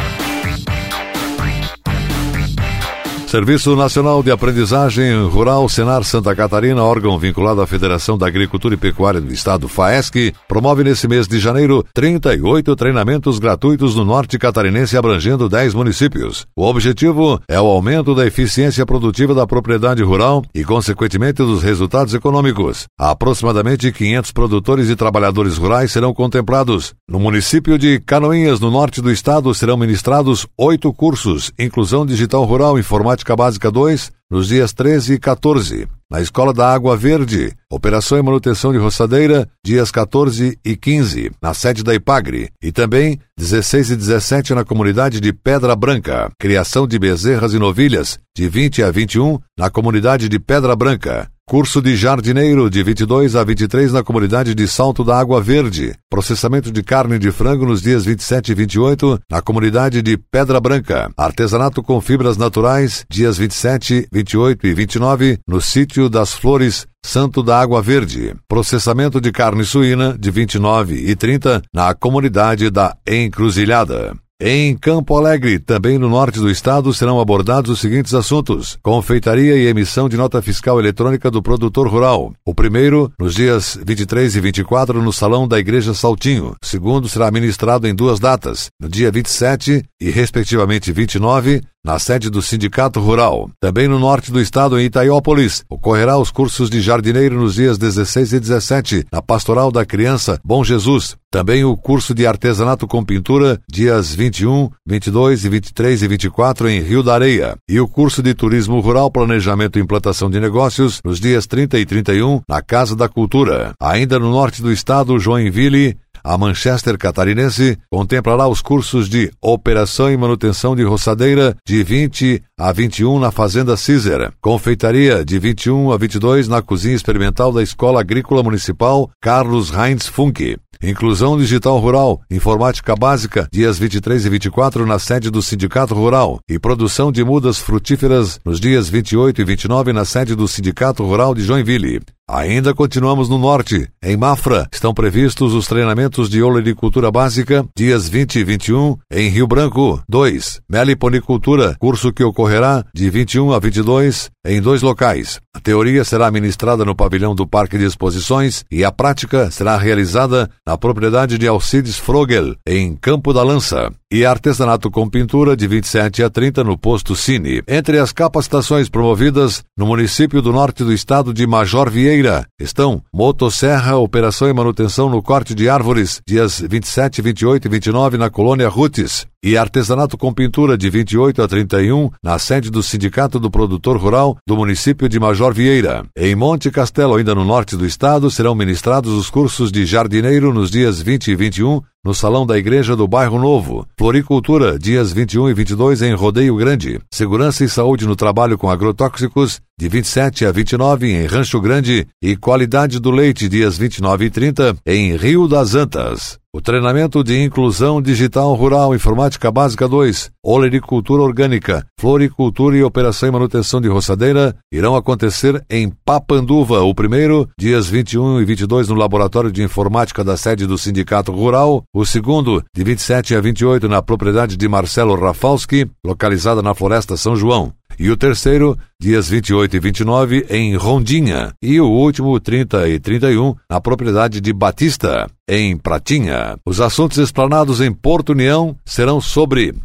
Serviço 3.31 3.77
Nacional 3.77 4.21
de 4.21 4.29
Aprendizagem 4.29 5.25
Rural 5.29 5.69
Senar 5.69 6.03
Santa 6.03 6.35
Catarina, 6.35 6.83
órgão 6.83 7.17
vinculado 7.17 7.61
à 7.61 7.65
Federação 7.65 8.17
da 8.17 8.27
Agricultura 8.27 8.73
e 8.73 8.77
Pecuária 8.77 9.21
do 9.21 9.31
Estado, 9.31 9.69
FAESC, 9.69 10.33
promove 10.49 10.83
nesse 10.83 11.07
mês 11.07 11.29
de 11.29 11.39
janeiro 11.39 11.81
38 11.93 12.75
treinamentos 12.75 13.39
gratuitos 13.39 13.95
no 13.95 14.03
norte 14.03 14.37
catarinense 14.37 14.97
abrangendo 14.97 15.47
10 15.47 15.73
municípios. 15.73 16.45
O 16.53 16.65
objetivo 16.65 17.39
é 17.47 17.57
o 17.57 17.67
aumento 17.67 18.13
da 18.13 18.27
eficiência 18.27 18.85
produtiva 18.85 19.33
da 19.33 19.47
propriedade 19.47 20.03
rural 20.03 20.43
e, 20.53 20.65
consequentemente, 20.65 21.37
dos 21.37 21.63
resultados 21.63 22.13
econômicos. 22.13 22.83
Aproximadamente 22.99 23.93
500 23.93 24.33
produtores 24.33 24.89
e 24.89 24.95
trabalhadores 24.97 25.55
rurais 25.55 25.89
serão 25.89 26.13
contemplados. 26.13 26.93
No 27.09 27.17
município 27.17 27.77
de 27.77 27.97
Canoinhas, 28.01 28.59
no 28.59 28.69
norte 28.69 29.01
do 29.01 29.09
estado, 29.09 29.53
serão 29.53 29.77
ministrados 29.77 30.45
oito 30.57 30.91
cursos: 30.91 31.49
Inclusão 31.57 32.05
Digital 32.05 32.43
Rural, 32.43 32.77
Informática 32.77 33.20
Prática 33.21 33.35
Básica 33.35 33.71
2, 33.71 34.11
nos 34.31 34.47
dias 34.47 34.73
13 34.73 35.13
e 35.13 35.19
14. 35.19 35.87
Na 36.09 36.19
Escola 36.19 36.51
da 36.51 36.73
Água 36.73 36.97
Verde, 36.97 37.53
Operação 37.69 38.17
e 38.17 38.21
Manutenção 38.21 38.71
de 38.71 38.79
Roçadeira, 38.79 39.47
dias 39.63 39.91
14 39.91 40.57
e 40.65 40.75
15, 40.75 41.31
na 41.39 41.53
sede 41.53 41.83
da 41.83 41.93
Ipagre. 41.93 42.49
E 42.61 42.71
também 42.71 43.19
16 43.37 43.91
e 43.91 43.95
17 43.95 44.55
na 44.55 44.65
comunidade 44.65 45.19
de 45.19 45.31
Pedra 45.31 45.75
Branca. 45.75 46.31
Criação 46.39 46.87
de 46.87 46.97
bezerras 46.97 47.53
e 47.53 47.59
novilhas, 47.59 48.17
de 48.35 48.49
20 48.49 48.81
a 48.81 48.89
21, 48.89 49.37
na 49.55 49.69
comunidade 49.69 50.27
de 50.27 50.39
Pedra 50.39 50.75
Branca. 50.75 51.29
Curso 51.51 51.81
de 51.81 51.97
jardineiro 51.97 52.69
de 52.69 52.81
22 52.81 53.35
a 53.35 53.43
23 53.43 53.91
na 53.91 54.01
comunidade 54.01 54.55
de 54.55 54.65
Salto 54.69 55.03
da 55.03 55.19
Água 55.19 55.41
Verde. 55.41 55.93
Processamento 56.09 56.71
de 56.71 56.81
carne 56.81 57.19
de 57.19 57.29
frango 57.29 57.65
nos 57.65 57.81
dias 57.81 58.05
27 58.05 58.53
e 58.53 58.55
28 58.55 59.19
na 59.29 59.41
comunidade 59.41 60.01
de 60.01 60.15
Pedra 60.15 60.61
Branca. 60.61 61.11
Artesanato 61.17 61.83
com 61.83 61.99
fibras 61.99 62.37
naturais 62.37 63.03
dias 63.11 63.37
27, 63.37 64.07
28 64.09 64.65
e 64.65 64.73
29 64.73 65.39
no 65.45 65.59
sítio 65.59 66.07
das 66.07 66.31
Flores 66.31 66.87
Santo 67.05 67.43
da 67.43 67.59
Água 67.59 67.81
Verde. 67.81 68.33
Processamento 68.47 69.19
de 69.19 69.33
carne 69.33 69.65
suína 69.65 70.17
de 70.17 70.31
29 70.31 70.95
e 71.05 71.13
30 71.17 71.63
na 71.73 71.93
comunidade 71.93 72.69
da 72.69 72.95
Encruzilhada. 73.05 74.15
Em 74.43 74.75
Campo 74.75 75.15
Alegre, 75.15 75.59
também 75.59 75.99
no 75.99 76.09
norte 76.09 76.39
do 76.39 76.49
estado, 76.49 76.91
serão 76.95 77.19
abordados 77.19 77.69
os 77.69 77.79
seguintes 77.79 78.11
assuntos: 78.15 78.75
confeitaria 78.81 79.55
e 79.55 79.67
emissão 79.67 80.09
de 80.09 80.17
nota 80.17 80.41
fiscal 80.41 80.79
eletrônica 80.79 81.29
do 81.29 81.43
produtor 81.43 81.87
rural. 81.87 82.33
O 82.43 82.55
primeiro, 82.55 83.13
nos 83.19 83.35
dias 83.35 83.77
23 83.85 84.35
e 84.35 84.39
24, 84.39 84.99
no 84.99 85.13
Salão 85.13 85.47
da 85.47 85.59
Igreja 85.59 85.93
Saltinho. 85.93 86.55
O 86.59 86.65
segundo 86.65 87.07
será 87.07 87.29
ministrado 87.29 87.87
em 87.87 87.93
duas 87.93 88.19
datas, 88.19 88.71
no 88.79 88.89
dia 88.89 89.11
27 89.11 89.83
e, 90.01 90.09
respectivamente, 90.09 90.91
29, 90.91 91.61
na 91.83 91.97
sede 91.97 92.29
do 92.29 92.41
Sindicato 92.41 92.99
Rural. 92.99 93.49
Também 93.59 93.87
no 93.87 93.99
norte 93.99 94.31
do 94.31 94.39
estado, 94.39 94.79
em 94.79 94.85
Itaiópolis, 94.85 95.63
ocorrerá 95.69 96.17
os 96.17 96.31
cursos 96.31 96.69
de 96.69 96.81
jardineiro 96.81 97.39
nos 97.39 97.55
dias 97.55 97.77
16 97.77 98.33
e 98.33 98.39
17, 98.39 99.05
na 99.11 99.21
Pastoral 99.21 99.71
da 99.71 99.85
Criança 99.85 100.39
Bom 100.43 100.63
Jesus. 100.63 101.15
Também 101.31 101.63
o 101.63 101.77
curso 101.77 102.13
de 102.13 102.27
artesanato 102.27 102.85
com 102.85 103.05
pintura, 103.05 103.57
dias 103.69 104.13
21, 104.13 104.69
22 104.85 105.45
e 105.45 105.49
23 105.49 106.03
e 106.03 106.07
24 106.07 106.69
em 106.69 106.81
Rio 106.81 107.01
da 107.01 107.13
Areia. 107.13 107.55
E 107.69 107.79
o 107.79 107.87
curso 107.87 108.21
de 108.21 108.33
turismo 108.33 108.81
rural, 108.81 109.09
planejamento 109.09 109.79
e 109.79 109.81
implantação 109.81 110.29
de 110.29 110.41
negócios, 110.41 110.99
nos 111.05 111.21
dias 111.21 111.47
30 111.47 111.79
e 111.79 111.85
31, 111.85 112.41
na 112.49 112.61
Casa 112.61 112.97
da 112.97 113.07
Cultura. 113.07 113.71
Ainda 113.81 114.19
no 114.19 114.29
norte 114.29 114.61
do 114.61 114.73
estado, 114.73 115.17
Joinville, 115.17 115.97
a 116.23 116.37
Manchester 116.37 116.97
Catarinense 116.97 117.77
contemplará 117.89 118.47
os 118.47 118.61
cursos 118.61 119.09
de 119.09 119.31
Operação 119.41 120.11
e 120.11 120.17
Manutenção 120.17 120.75
de 120.75 120.83
Roçadeira 120.83 121.55
de 121.65 121.83
20 121.83 122.43
a 122.61 122.71
21 122.71 123.17
na 123.17 123.31
Fazenda 123.31 123.75
Cizer, 123.75 124.31
Confeitaria 124.39 125.25
de 125.25 125.39
21 125.39 125.91
a 125.91 125.97
22 125.97 126.47
na 126.47 126.61
Cozinha 126.61 126.93
Experimental 126.93 127.51
da 127.51 127.63
Escola 127.63 128.01
Agrícola 128.01 128.43
Municipal 128.43 129.09
Carlos 129.19 129.71
Heinz 129.73 130.05
Funk. 130.05 130.57
Inclusão 130.83 131.37
Digital 131.37 131.77
Rural, 131.77 132.21
Informática 132.29 132.95
Básica, 132.95 133.47
dias 133.51 133.77
23 133.77 134.25
e 134.25 134.29
24 134.29 134.85
na 134.85 134.97
sede 134.97 135.29
do 135.29 135.41
Sindicato 135.41 135.93
Rural 135.93 136.39
e 136.49 136.57
produção 136.57 137.11
de 137.11 137.23
mudas 137.23 137.59
frutíferas 137.59 138.39
nos 138.43 138.59
dias 138.59 138.89
28 138.89 139.41
e 139.41 139.43
29 139.43 139.93
na 139.93 140.05
sede 140.05 140.35
do 140.35 140.47
Sindicato 140.47 141.03
Rural 141.03 141.35
de 141.35 141.43
Joinville. 141.43 142.01
Ainda 142.27 142.73
continuamos 142.73 143.27
no 143.27 143.37
norte. 143.37 143.89
Em 144.01 144.15
Mafra, 144.15 144.65
estão 144.71 144.93
previstos 144.93 145.53
os 145.53 145.67
treinamentos 145.67 146.29
de 146.29 146.41
olericultura 146.41 147.11
básica, 147.11 147.65
dias 147.75 148.07
20 148.07 148.39
e 148.39 148.43
21, 148.45 148.97
em 149.11 149.29
Rio 149.29 149.45
Branco. 149.45 150.01
2. 150.07 150.61
Meliponicultura, 150.69 151.75
curso 151.77 152.13
que 152.13 152.23
ocorrerá 152.51 152.83
de 152.93 153.09
21 153.09 153.53
a 153.53 153.59
22 153.59 154.29
em 154.45 154.61
dois 154.61 154.81
locais. 154.81 155.39
A 155.53 155.59
teoria 155.59 156.05
será 156.05 156.31
ministrada 156.31 156.85
no 156.85 156.95
pavilhão 156.95 157.35
do 157.35 157.45
Parque 157.45 157.77
de 157.77 157.83
Exposições 157.83 158.63
e 158.71 158.85
a 158.85 158.91
prática 158.91 159.51
será 159.51 159.75
realizada 159.75 160.49
na 160.65 160.77
propriedade 160.77 161.37
de 161.37 161.45
Alcides 161.45 161.97
Frogel, 161.97 162.55
em 162.65 162.95
Campo 162.95 163.33
da 163.33 163.43
Lança 163.43 163.91
e 164.11 164.25
artesanato 164.25 164.91
com 164.91 165.09
pintura 165.09 165.55
de 165.55 165.65
27 165.65 166.21
a 166.21 166.29
30 166.29 166.65
no 166.65 166.77
posto 166.77 167.15
Cine. 167.15 167.63
Entre 167.65 167.97
as 167.97 168.11
capacitações 168.11 168.89
promovidas 168.89 169.63
no 169.77 169.85
município 169.85 170.41
do 170.41 170.51
norte 170.51 170.83
do 170.83 170.91
estado 170.91 171.33
de 171.33 171.47
Major 171.47 171.89
Vieira 171.89 172.45
estão 172.59 173.01
Motosserra, 173.13 173.95
operação 173.95 174.49
e 174.49 174.53
manutenção 174.53 175.09
no 175.09 175.23
corte 175.23 175.55
de 175.55 175.69
árvores, 175.69 176.21
dias 176.27 176.59
27, 176.59 177.21
28 177.21 177.65
e 177.65 177.69
29 177.69 178.17
na 178.17 178.29
colônia 178.29 178.67
Rutes, 178.67 179.25
e 179.43 179.57
artesanato 179.57 180.17
com 180.17 180.33
pintura 180.33 180.77
de 180.77 180.89
28 180.89 181.41
a 181.41 181.47
31 181.47 182.11
na 182.21 182.37
sede 182.37 182.69
do 182.69 182.83
Sindicato 182.83 183.39
do 183.39 183.49
Produtor 183.49 183.97
Rural 183.97 184.37
do 184.45 184.57
município 184.57 185.07
de 185.07 185.19
Major 185.41 185.55
Vieira. 185.55 186.05
Em 186.15 186.35
Monte 186.35 186.69
Castelo, 186.69 187.15
ainda 187.15 187.33
no 187.33 187.43
norte 187.43 187.75
do 187.75 187.83
estado, 187.83 188.29
serão 188.29 188.53
ministrados 188.53 189.11
os 189.11 189.27
cursos 189.27 189.71
de 189.71 189.87
jardineiro 189.87 190.53
nos 190.53 190.69
dias 190.69 191.01
20 191.01 191.31
e 191.31 191.35
21 191.35 191.81
no 192.03 192.15
Salão 192.15 192.45
da 192.45 192.57
Igreja 192.57 192.95
do 192.95 193.07
Bairro 193.07 193.39
Novo. 193.39 193.85
Floricultura, 193.97 194.77
dias 194.77 195.13
21 195.13 195.49
e 195.49 195.53
22 195.53 196.01
em 196.01 196.13
Rodeio 196.13 196.55
Grande. 196.55 196.99
Segurança 197.13 197.63
e 197.63 197.69
saúde 197.69 198.07
no 198.07 198.15
trabalho 198.15 198.57
com 198.57 198.69
agrotóxicos, 198.69 199.61
de 199.79 199.87
27 199.87 200.45
a 200.45 200.51
29 200.51 201.11
em 201.11 201.25
Rancho 201.25 201.61
Grande. 201.61 202.07
E 202.21 202.35
qualidade 202.35 202.99
do 202.99 203.11
leite, 203.11 203.47
dias 203.47 203.77
29 203.77 204.25
e 204.25 204.29
30 204.29 204.77
em 204.85 205.15
Rio 205.15 205.47
das 205.47 205.75
Antas. 205.75 206.41
O 206.53 206.59
treinamento 206.59 207.23
de 207.23 207.41
inclusão 207.41 208.01
digital 208.01 208.53
rural, 208.55 208.93
informática 208.93 209.49
básica 209.49 209.87
2, 209.87 210.31
olericultura 210.43 211.23
orgânica, 211.23 211.85
floricultura 211.97 212.75
e 212.75 212.83
operação 212.83 213.29
e 213.29 213.31
manutenção 213.31 213.79
de 213.79 213.87
roçadeira 213.87 214.53
irão 214.69 214.93
acontecer 214.93 215.63
em 215.69 215.89
Papanduva, 216.03 216.81
o 216.81 216.93
primeiro, 216.93 217.47
dias 217.57 217.87
21 217.87 218.41
e 218.41 218.43
22 218.43 218.89
no 218.89 218.95
laboratório 218.95 219.49
de 219.49 219.63
informática 219.63 220.25
da 220.25 220.35
sede 220.35 220.67
do 220.67 220.77
Sindicato 220.77 221.31
Rural, 221.31 221.85
o 221.93 222.05
segundo, 222.05 222.63
de 222.73 222.83
27 222.85 223.35
a 223.35 223.41
28 223.41 223.89
na 223.89 224.01
propriedade 224.01 224.55
de 224.55 224.67
Marcelo 224.67 225.13
Rafalski, 225.13 225.89
localizada 226.05 226.61
na 226.61 226.73
Floresta 226.73 227.17
São 227.17 227.35
João. 227.35 227.73
e 227.99 228.09
o 228.09 228.15
terceiro, 228.15 228.77
dias 228.99 229.27
28 229.27 229.75
e 229.75 229.79
29, 229.79 230.45
em 230.49 230.75
Rondinha, 230.75 231.53
e 231.61 231.79
o 231.81 231.87
último, 231.87 232.39
30 232.39 232.87
e 232.87 232.97
31, 232.97 233.53
na 233.69 233.81
propriedade 233.81 234.39
de 234.39 234.53
Batista, 234.53 235.29
em 235.47 235.77
Pratinha. 235.77 236.55
Os 236.65 236.79
assuntos 236.79 237.17
explanados 237.17 237.81
em 237.81 237.91
Porto 237.91 238.29
União 238.29 238.75
serão 238.85 239.19
sobre 239.19 239.75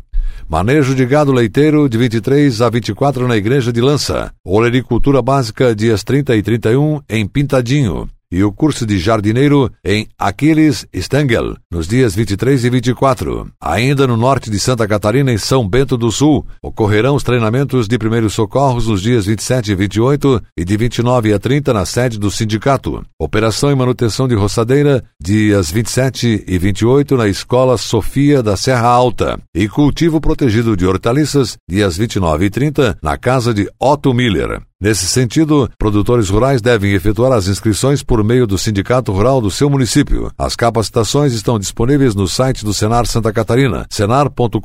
Manejo 0.49 0.95
de 0.95 1.05
gado 1.05 1.33
leiteiro 1.33 1.89
de 1.89 1.99
23 1.99 2.63
a 2.63 2.71
24 2.71 3.27
na 3.27 3.37
Igreja 3.37 3.73
de 3.73 3.81
Lança. 3.81 4.33
Olericultura 4.45 5.21
básica 5.21 5.75
dias 5.75 6.05
30 6.05 6.37
e 6.37 6.43
31 6.43 7.01
em 7.11 7.27
Pintadinho 7.27 8.09
e 8.31 8.43
o 8.43 8.53
curso 8.53 8.85
de 8.85 8.99
jardineiro 8.99 9.71
em 9.85 10.09
Aquiles 10.19 10.87
Stengel, 10.95 11.57
nos 11.71 11.87
dias 11.87 12.15
23 12.15 12.65
e 12.65 12.71
24. 12.71 13.51
Ainda 13.61 14.07
no 14.07 14.17
norte 14.17 14.51
de 14.51 14.59
Santa 14.59 14.87
Catarina, 14.87 15.33
em 15.33 15.39
São 15.39 15.69
Bento 15.69 15.97
do 15.97 16.11
Sul, 16.11 16.47
ocorrerão 16.63 17.15
os 17.15 17.23
treinamentos 17.23 17.87
de 17.87 17.99
primeiros 17.99 18.35
socorros 18.35 18.89
nos 18.89 19.03
dias 19.03 19.27
27 19.27 19.73
e 19.73 19.75
28 19.75 20.43
e 20.57 20.65
de 20.65 20.77
29 20.77 21.33
a 21.33 21.39
30 21.39 21.73
na 21.73 21.87
sede 21.87 22.19
do 22.19 22.31
sindicato. 22.31 23.05
Operação 23.19 23.71
e 23.71 23.75
manutenção 23.75 24.27
de 24.27 24.35
roçadeira, 24.35 25.05
dias 25.21 25.71
27 25.71 26.45
e 26.47 26.59
28 26.59 27.17
na 27.17 27.29
Escola 27.29 27.77
Sofia 27.77 28.43
da 28.43 28.57
Serra 28.57 28.89
Alta. 28.89 29.39
E 29.55 29.69
cultivo 29.69 30.21
protegido 30.21 30.77
de 30.77 30.87
hortaliças, 30.87 31.57
dias 31.69 31.97
29 31.97 32.47
e 32.47 32.51
30 32.51 32.99
na 33.03 33.17
casa 33.17 33.55
de 33.55 33.69
Otto 33.79 34.13
Miller. 34.13 34.61
Nesse 34.79 35.07
sentido, 35.07 35.71
produtores 35.79 36.29
rurais 36.29 36.61
devem 36.61 36.93
efetuar 36.93 37.33
as 37.33 37.49
inscrições 37.49 38.03
por 38.03 38.23
meio 38.23 38.47
do 38.47 38.59
Sindicato 38.59 39.11
Rural 39.11 39.41
do 39.41 39.51
seu 39.51 39.71
município. 39.71 40.31
As 40.37 40.55
capacitações 40.55 41.33
estão 41.33 41.59
disponíveis 41.59 42.15
no 42.15 42.29
site 42.29 42.63
do 42.63 42.75
Senar 42.75 43.07
Santa 43.07 43.33
Catarina, 43.33 43.87
senar.com.br, 43.89 44.61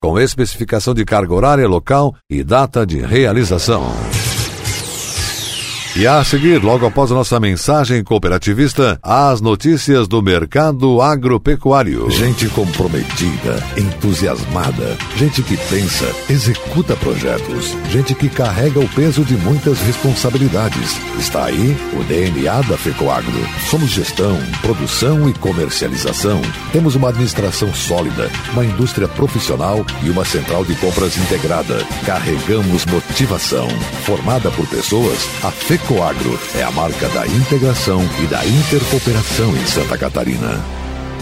com 0.00 0.18
especificação 0.18 0.94
de 0.94 1.04
carga 1.04 1.34
horária 1.34 1.68
local 1.68 2.14
e 2.30 2.42
data 2.42 2.86
de 2.86 2.98
realização. 2.98 3.92
E 5.96 6.08
a 6.08 6.24
seguir, 6.24 6.60
logo 6.60 6.84
após 6.84 7.12
a 7.12 7.14
nossa 7.14 7.38
mensagem 7.38 8.02
cooperativista, 8.02 8.98
as 9.00 9.40
notícias 9.40 10.08
do 10.08 10.20
mercado 10.20 11.00
agropecuário. 11.00 12.10
Gente 12.10 12.48
comprometida, 12.48 13.62
entusiasmada, 13.76 14.96
gente 15.14 15.40
que 15.40 15.56
pensa, 15.56 16.04
executa 16.28 16.96
projetos, 16.96 17.76
gente 17.90 18.12
que 18.12 18.28
carrega 18.28 18.80
o 18.80 18.88
peso 18.88 19.24
de 19.24 19.36
muitas 19.36 19.80
responsabilidades. 19.82 20.98
Está 21.16 21.44
aí 21.44 21.76
o 21.92 22.02
DNA 22.02 22.62
da 22.62 22.76
FECOAGro. 22.76 23.30
Somos 23.70 23.90
gestão, 23.90 24.36
produção 24.62 25.28
e 25.28 25.32
comercialização. 25.34 26.42
Temos 26.72 26.96
uma 26.96 27.10
administração 27.10 27.72
sólida, 27.72 28.28
uma 28.52 28.64
indústria 28.64 29.06
profissional 29.06 29.86
e 30.02 30.10
uma 30.10 30.24
central 30.24 30.64
de 30.64 30.74
compras 30.74 31.16
integrada. 31.16 31.86
Carregamos 32.04 32.84
motivação. 32.86 33.68
Formada 34.04 34.50
por 34.50 34.66
pessoas, 34.66 35.28
a 35.44 35.52
FECOAGro 35.52 35.83
Ecoagro 35.84 36.38
é 36.54 36.62
a 36.62 36.70
marca 36.70 37.10
da 37.10 37.26
integração 37.26 38.00
e 38.22 38.26
da 38.26 38.42
intercooperação 38.46 39.54
em 39.54 39.66
Santa 39.66 39.98
Catarina. 39.98 40.64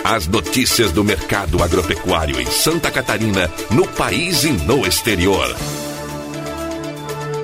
As 0.05 0.27
notícias 0.27 0.91
do 0.93 1.05
mercado 1.05 1.63
agropecuário 1.63 2.41
em 2.41 2.47
Santa 2.47 2.91
Catarina, 2.91 3.51
no 3.71 3.87
país 3.87 4.45
e 4.45 4.51
no 4.51 4.85
exterior. 4.87 5.55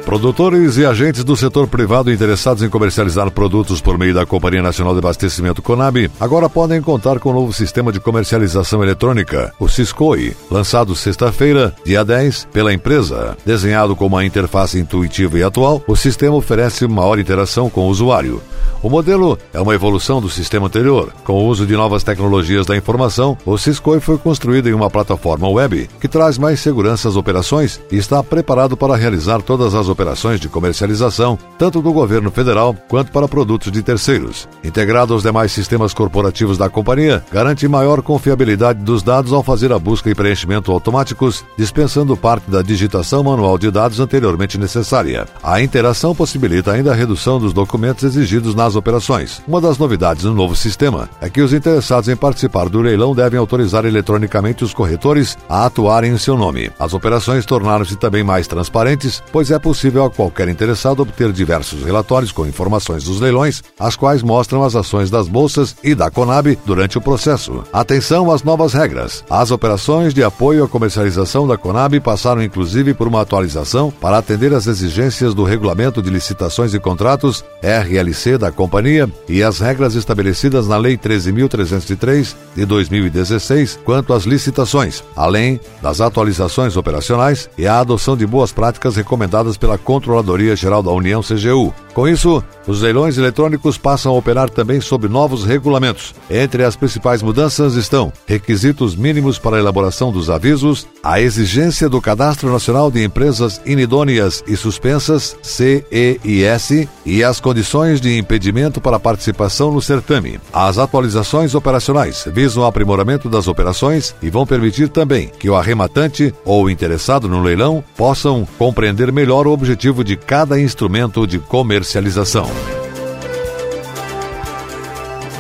Produtores 0.06 0.76
e 0.76 0.86
agentes 0.86 1.24
do 1.24 1.36
setor 1.36 1.66
privado 1.66 2.12
interessados 2.12 2.62
em 2.62 2.70
comercializar 2.70 3.28
produtos 3.28 3.80
por 3.80 3.98
meio 3.98 4.14
da 4.14 4.24
Companhia 4.24 4.62
Nacional 4.62 4.92
de 4.92 5.00
Abastecimento 5.00 5.60
Conab 5.60 6.08
agora 6.20 6.48
podem 6.48 6.80
contar 6.80 7.18
com 7.18 7.30
o 7.30 7.32
um 7.32 7.34
novo 7.34 7.52
sistema 7.52 7.90
de 7.90 7.98
comercialização 7.98 8.84
eletrônica, 8.84 9.52
o 9.58 9.68
Ciscoi, 9.68 10.36
lançado 10.48 10.94
sexta-feira, 10.94 11.74
dia 11.84 12.04
10, 12.04 12.46
pela 12.52 12.72
empresa. 12.72 13.36
Desenhado 13.44 13.96
com 13.96 14.06
uma 14.06 14.24
interface 14.24 14.78
intuitiva 14.78 15.40
e 15.40 15.42
atual, 15.42 15.82
o 15.88 15.96
sistema 15.96 16.36
oferece 16.36 16.86
maior 16.86 17.18
interação 17.18 17.68
com 17.68 17.80
o 17.80 17.90
usuário. 17.90 18.40
O 18.82 18.88
modelo 18.88 19.36
é 19.52 19.60
uma 19.60 19.74
evolução 19.74 20.20
do 20.20 20.30
sistema 20.30 20.66
anterior. 20.66 21.12
Com 21.24 21.32
o 21.32 21.46
uso 21.48 21.66
de 21.66 21.74
novas 21.74 22.04
tecnologias 22.04 22.64
da 22.64 22.76
informação, 22.76 23.36
o 23.44 23.58
Ciscoi 23.58 23.98
foi 23.98 24.18
construído 24.18 24.68
em 24.68 24.72
uma 24.72 24.88
plataforma 24.88 25.48
web 25.48 25.90
que 26.00 26.06
traz 26.06 26.38
mais 26.38 26.60
segurança 26.60 27.08
às 27.08 27.16
operações 27.16 27.80
e 27.90 27.96
está 27.96 28.22
preparado 28.22 28.76
para 28.76 28.94
realizar 28.94 29.42
todas 29.42 29.74
as 29.74 29.88
operações 29.88 29.95
de 30.40 30.48
comercialização, 30.48 31.38
tanto 31.58 31.80
do 31.80 31.92
governo 31.92 32.30
federal 32.30 32.76
quanto 32.88 33.10
para 33.10 33.26
produtos 33.26 33.72
de 33.72 33.82
terceiros. 33.82 34.48
Integrado 34.62 35.14
aos 35.14 35.22
demais 35.22 35.52
sistemas 35.52 35.94
corporativos 35.94 36.58
da 36.58 36.68
companhia, 36.68 37.24
garante 37.32 37.66
maior 37.66 38.02
confiabilidade 38.02 38.80
dos 38.82 39.02
dados 39.02 39.32
ao 39.32 39.42
fazer 39.42 39.72
a 39.72 39.78
busca 39.78 40.10
e 40.10 40.14
preenchimento 40.14 40.70
automáticos, 40.70 41.44
dispensando 41.56 42.16
parte 42.16 42.50
da 42.50 42.62
digitação 42.62 43.24
manual 43.24 43.56
de 43.56 43.70
dados 43.70 44.00
anteriormente 44.00 44.58
necessária. 44.58 45.26
A 45.42 45.60
interação 45.60 46.14
possibilita 46.14 46.72
ainda 46.72 46.92
a 46.92 46.94
redução 46.94 47.40
dos 47.40 47.52
documentos 47.52 48.04
exigidos 48.04 48.54
nas 48.54 48.76
operações. 48.76 49.42
Uma 49.48 49.60
das 49.60 49.78
novidades 49.78 50.24
no 50.24 50.34
novo 50.34 50.54
sistema 50.54 51.08
é 51.20 51.30
que 51.30 51.40
os 51.40 51.52
interessados 51.52 52.08
em 52.08 52.16
participar 52.16 52.68
do 52.68 52.80
leilão 52.80 53.14
devem 53.14 53.38
autorizar 53.38 53.84
eletronicamente 53.84 54.62
os 54.62 54.74
corretores 54.74 55.38
a 55.48 55.66
atuarem 55.66 56.12
em 56.12 56.18
seu 56.18 56.36
nome. 56.36 56.70
As 56.78 56.92
operações 56.92 57.46
tornaram-se 57.46 57.96
também 57.96 58.22
mais 58.22 58.46
transparentes, 58.46 59.22
pois 59.32 59.50
é 59.50 59.58
possível 59.58 59.85
a 60.04 60.10
qualquer 60.10 60.48
interessado 60.48 61.00
obter 61.00 61.32
diversos 61.32 61.84
relatórios 61.84 62.32
com 62.32 62.46
informações 62.46 63.04
dos 63.04 63.20
leilões, 63.20 63.62
as 63.78 63.96
quais 63.96 64.22
mostram 64.22 64.62
as 64.62 64.74
ações 64.74 65.10
das 65.10 65.28
bolsas 65.28 65.76
e 65.82 65.94
da 65.94 66.10
Conab 66.10 66.58
durante 66.66 66.98
o 66.98 67.00
processo. 67.00 67.64
Atenção 67.72 68.30
às 68.30 68.42
novas 68.42 68.72
regras. 68.72 69.24
As 69.30 69.50
operações 69.50 70.12
de 70.12 70.22
apoio 70.22 70.64
à 70.64 70.68
comercialização 70.68 71.46
da 71.46 71.56
Conab 71.56 71.98
passaram 72.00 72.42
inclusive 72.42 72.94
por 72.94 73.08
uma 73.08 73.20
atualização 73.20 73.90
para 73.90 74.18
atender 74.18 74.52
às 74.52 74.66
exigências 74.66 75.34
do 75.34 75.44
Regulamento 75.44 76.02
de 76.02 76.10
Licitações 76.10 76.74
e 76.74 76.80
Contratos, 76.80 77.44
RLC 77.62 78.38
da 78.38 78.50
companhia 78.50 79.10
e 79.28 79.42
as 79.42 79.60
regras 79.60 79.94
estabelecidas 79.94 80.66
na 80.68 80.76
Lei 80.76 80.96
13.303 80.96 82.34
de 82.54 82.64
2016 82.64 83.78
quanto 83.84 84.12
às 84.12 84.24
licitações, 84.24 85.02
além 85.14 85.60
das 85.82 86.00
atualizações 86.00 86.76
operacionais 86.76 87.48
e 87.56 87.66
a 87.66 87.80
adoção 87.80 88.16
de 88.16 88.26
boas 88.26 88.52
práticas 88.52 88.96
recomendadas 88.96 89.56
pela 89.56 89.75
Controladoria 89.78 90.56
Geral 90.56 90.82
da 90.82 90.90
União 90.90 91.20
CGU. 91.20 91.72
Com 91.92 92.08
isso, 92.08 92.42
os 92.66 92.80
leilões 92.80 93.16
eletrônicos 93.16 93.78
passam 93.78 94.12
a 94.12 94.16
operar 94.16 94.50
também 94.50 94.80
sob 94.80 95.08
novos 95.08 95.44
regulamentos. 95.44 96.14
Entre 96.30 96.64
as 96.64 96.76
principais 96.76 97.22
mudanças 97.22 97.74
estão 97.74 98.12
requisitos 98.26 98.96
mínimos 98.96 99.38
para 99.38 99.56
a 99.56 99.60
elaboração 99.60 100.10
dos 100.10 100.28
avisos, 100.28 100.86
a 101.02 101.20
exigência 101.20 101.88
do 101.88 102.00
Cadastro 102.00 102.50
Nacional 102.50 102.90
de 102.90 103.02
Empresas 103.04 103.60
Inidôneas 103.64 104.42
e 104.46 104.56
Suspensas, 104.56 105.36
CEIS, 105.42 106.88
e 107.04 107.22
as 107.22 107.40
condições 107.40 108.00
de 108.00 108.18
impedimento 108.18 108.80
para 108.80 108.98
participação 108.98 109.70
no 109.70 109.80
certame. 109.80 110.40
As 110.52 110.78
atualizações 110.78 111.54
operacionais 111.54 112.26
visam 112.32 112.62
o 112.62 112.66
aprimoramento 112.66 113.28
das 113.28 113.48
operações 113.48 114.14
e 114.20 114.30
vão 114.30 114.46
permitir 114.46 114.88
também 114.88 115.30
que 115.38 115.48
o 115.48 115.54
arrematante 115.54 116.34
ou 116.44 116.68
interessado 116.68 117.28
no 117.28 117.42
leilão 117.42 117.84
possam 117.96 118.46
compreender 118.58 119.12
melhor 119.12 119.46
o 119.46 119.52
objetivo 119.52 120.02
de 120.02 120.16
cada 120.16 120.60
instrumento 120.60 121.26
de 121.26 121.38
comercialização. 121.38 122.55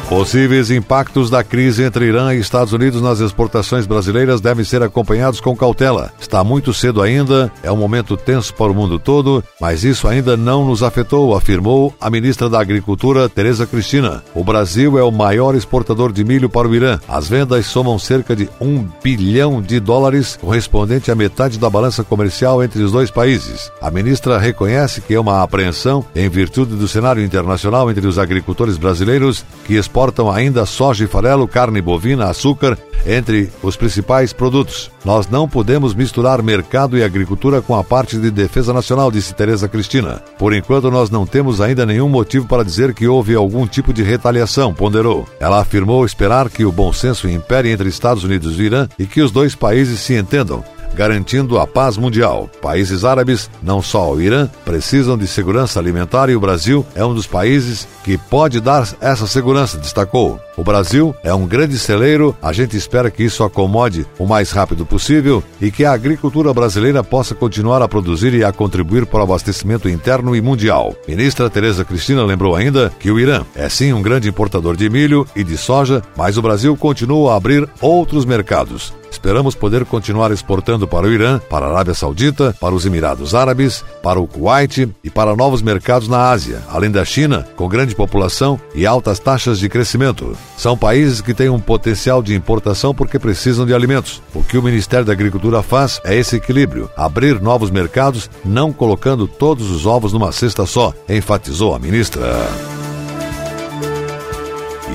Possíveis 0.08 0.70
impactos 0.70 1.28
da 1.28 1.42
crise 1.42 1.82
entre 1.82 2.06
Irã 2.06 2.32
e 2.32 2.38
Estados 2.38 2.72
Unidos 2.72 3.02
nas 3.02 3.18
exportações 3.18 3.86
brasileiras 3.86 4.40
devem 4.40 4.64
ser 4.64 4.80
acompanhados 4.80 5.40
com 5.40 5.56
cautela. 5.56 6.12
Está 6.20 6.44
muito 6.44 6.72
cedo 6.72 7.02
ainda, 7.02 7.50
é 7.60 7.72
um 7.72 7.76
momento 7.76 8.16
tenso 8.16 8.54
para 8.54 8.70
o 8.70 8.74
mundo 8.74 9.00
todo, 9.00 9.42
mas 9.60 9.82
isso 9.82 10.06
ainda 10.06 10.36
não 10.36 10.64
nos 10.64 10.84
afetou, 10.84 11.34
afirmou 11.34 11.92
a 12.00 12.08
ministra 12.08 12.48
da 12.48 12.60
Agricultura, 12.60 13.28
Tereza 13.28 13.66
Cristina. 13.66 14.22
O 14.32 14.44
Brasil 14.44 14.96
é 14.96 15.02
o 15.02 15.10
maior 15.10 15.56
exportador 15.56 16.12
de 16.12 16.24
milho 16.24 16.48
para 16.48 16.68
o 16.68 16.74
Irã. 16.74 17.00
As 17.08 17.26
vendas 17.26 17.66
somam 17.66 17.98
cerca 17.98 18.36
de 18.36 18.48
um 18.60 18.86
bilhão 19.02 19.60
de 19.60 19.80
dólares, 19.80 20.38
correspondente 20.40 21.10
à 21.10 21.16
metade 21.16 21.58
da 21.58 21.68
balança 21.68 22.04
comercial 22.04 22.62
entre 22.62 22.80
os 22.80 22.92
dois 22.92 23.10
países. 23.10 23.72
A 23.82 23.90
ministra 23.90 24.38
reconhece 24.38 25.00
que 25.00 25.14
é 25.14 25.20
uma 25.20 25.42
apreensão 25.42 26.04
em 26.14 26.28
virtude 26.28 26.76
do 26.76 26.86
cenário 26.86 27.24
internacional 27.24 27.90
entre 27.90 28.06
os 28.06 28.20
agricultores 28.20 28.76
brasileiros 28.76 29.44
que 29.64 29.74
exportam 29.74 29.95
exportam 29.96 30.30
ainda 30.30 30.66
soja 30.66 31.04
e 31.04 31.06
farelo, 31.06 31.48
carne 31.48 31.80
bovina, 31.80 32.26
açúcar, 32.26 32.76
entre 33.06 33.50
os 33.62 33.76
principais 33.76 34.30
produtos. 34.30 34.90
Nós 35.02 35.26
não 35.26 35.48
podemos 35.48 35.94
misturar 35.94 36.42
mercado 36.42 36.98
e 36.98 37.02
agricultura 37.02 37.62
com 37.62 37.74
a 37.74 37.82
parte 37.82 38.18
de 38.18 38.30
defesa 38.30 38.74
nacional, 38.74 39.10
disse 39.10 39.34
Tereza 39.34 39.66
Cristina. 39.66 40.22
Por 40.38 40.52
enquanto, 40.52 40.90
nós 40.90 41.08
não 41.08 41.24
temos 41.24 41.62
ainda 41.62 41.86
nenhum 41.86 42.10
motivo 42.10 42.46
para 42.46 42.62
dizer 42.62 42.92
que 42.92 43.08
houve 43.08 43.34
algum 43.34 43.66
tipo 43.66 43.90
de 43.90 44.02
retaliação, 44.02 44.74
ponderou. 44.74 45.26
Ela 45.40 45.62
afirmou 45.62 46.04
esperar 46.04 46.50
que 46.50 46.66
o 46.66 46.72
bom 46.72 46.92
senso 46.92 47.26
impere 47.26 47.70
entre 47.70 47.88
Estados 47.88 48.22
Unidos 48.22 48.58
e 48.58 48.64
Irã 48.64 48.86
e 48.98 49.06
que 49.06 49.22
os 49.22 49.30
dois 49.30 49.54
países 49.54 50.00
se 50.00 50.12
entendam 50.12 50.62
garantindo 50.96 51.58
a 51.58 51.66
paz 51.66 51.98
mundial. 51.98 52.50
Países 52.62 53.04
árabes, 53.04 53.50
não 53.62 53.82
só 53.82 54.12
o 54.12 54.20
Irã, 54.20 54.48
precisam 54.64 55.16
de 55.16 55.26
segurança 55.26 55.78
alimentar 55.78 56.30
e 56.30 56.34
o 56.34 56.40
Brasil 56.40 56.84
é 56.94 57.04
um 57.04 57.14
dos 57.14 57.26
países 57.26 57.86
que 58.02 58.16
pode 58.16 58.60
dar 58.60 58.88
essa 59.00 59.26
segurança, 59.26 59.76
destacou. 59.78 60.40
O 60.56 60.64
Brasil 60.64 61.14
é 61.22 61.34
um 61.34 61.46
grande 61.46 61.78
celeiro, 61.78 62.34
a 62.40 62.50
gente 62.50 62.76
espera 62.76 63.10
que 63.10 63.22
isso 63.22 63.44
acomode 63.44 64.06
o 64.18 64.24
mais 64.24 64.50
rápido 64.50 64.86
possível 64.86 65.44
e 65.60 65.70
que 65.70 65.84
a 65.84 65.92
agricultura 65.92 66.54
brasileira 66.54 67.04
possa 67.04 67.34
continuar 67.34 67.82
a 67.82 67.88
produzir 67.88 68.32
e 68.32 68.42
a 68.42 68.50
contribuir 68.50 69.04
para 69.04 69.20
o 69.20 69.22
abastecimento 69.24 69.86
interno 69.86 70.34
e 70.34 70.40
mundial. 70.40 70.94
Ministra 71.06 71.50
Tereza 71.50 71.84
Cristina 71.84 72.24
lembrou 72.24 72.56
ainda 72.56 72.90
que 72.98 73.10
o 73.10 73.20
Irã 73.20 73.44
é 73.54 73.68
sim 73.68 73.92
um 73.92 74.00
grande 74.00 74.30
importador 74.30 74.76
de 74.76 74.88
milho 74.88 75.26
e 75.36 75.44
de 75.44 75.58
soja, 75.58 76.02
mas 76.16 76.38
o 76.38 76.42
Brasil 76.42 76.74
continua 76.74 77.34
a 77.34 77.36
abrir 77.36 77.68
outros 77.82 78.24
mercados. 78.24 78.94
Esperamos 79.16 79.54
poder 79.54 79.86
continuar 79.86 80.30
exportando 80.30 80.86
para 80.86 81.06
o 81.06 81.10
Irã, 81.10 81.40
para 81.48 81.64
a 81.64 81.70
Arábia 81.70 81.94
Saudita, 81.94 82.54
para 82.60 82.74
os 82.74 82.84
Emirados 82.84 83.34
Árabes, 83.34 83.82
para 84.02 84.20
o 84.20 84.26
Kuwait 84.26 84.88
e 85.02 85.08
para 85.08 85.34
novos 85.34 85.62
mercados 85.62 86.06
na 86.06 86.28
Ásia, 86.28 86.62
além 86.68 86.90
da 86.90 87.02
China, 87.02 87.48
com 87.56 87.66
grande 87.66 87.94
população 87.94 88.60
e 88.74 88.84
altas 88.84 89.18
taxas 89.18 89.58
de 89.58 89.70
crescimento. 89.70 90.36
São 90.58 90.76
países 90.76 91.22
que 91.22 91.32
têm 91.32 91.48
um 91.48 91.58
potencial 91.58 92.22
de 92.22 92.34
importação 92.34 92.94
porque 92.94 93.18
precisam 93.18 93.64
de 93.64 93.72
alimentos. 93.72 94.22
O 94.34 94.44
que 94.44 94.58
o 94.58 94.62
Ministério 94.62 95.06
da 95.06 95.14
Agricultura 95.14 95.62
faz 95.62 95.98
é 96.04 96.14
esse 96.14 96.36
equilíbrio, 96.36 96.90
abrir 96.94 97.40
novos 97.40 97.70
mercados, 97.70 98.28
não 98.44 98.70
colocando 98.70 99.26
todos 99.26 99.70
os 99.70 99.86
ovos 99.86 100.12
numa 100.12 100.30
cesta 100.30 100.66
só, 100.66 100.92
enfatizou 101.08 101.74
a 101.74 101.78
ministra. 101.78 102.75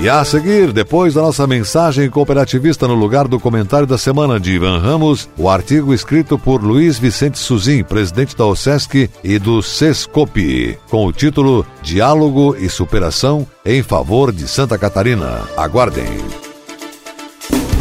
E 0.00 0.08
a 0.08 0.24
seguir, 0.24 0.72
depois 0.72 1.14
da 1.14 1.22
nossa 1.22 1.46
mensagem 1.46 2.10
cooperativista 2.10 2.88
no 2.88 2.94
lugar 2.94 3.28
do 3.28 3.38
comentário 3.38 3.86
da 3.86 3.96
semana 3.96 4.40
de 4.40 4.52
Ivan 4.52 4.78
Ramos, 4.78 5.28
o 5.36 5.48
artigo 5.48 5.94
escrito 5.94 6.36
por 6.36 6.62
Luiz 6.62 6.98
Vicente 6.98 7.38
Suzin, 7.38 7.84
presidente 7.84 8.36
da 8.36 8.44
OSESC 8.44 9.08
e 9.22 9.38
do 9.38 9.62
SESCOP, 9.62 10.76
com 10.90 11.06
o 11.06 11.12
título 11.12 11.64
Diálogo 11.82 12.56
e 12.58 12.68
Superação 12.68 13.46
em 13.64 13.82
Favor 13.82 14.32
de 14.32 14.48
Santa 14.48 14.76
Catarina. 14.76 15.42
Aguardem. 15.56 16.51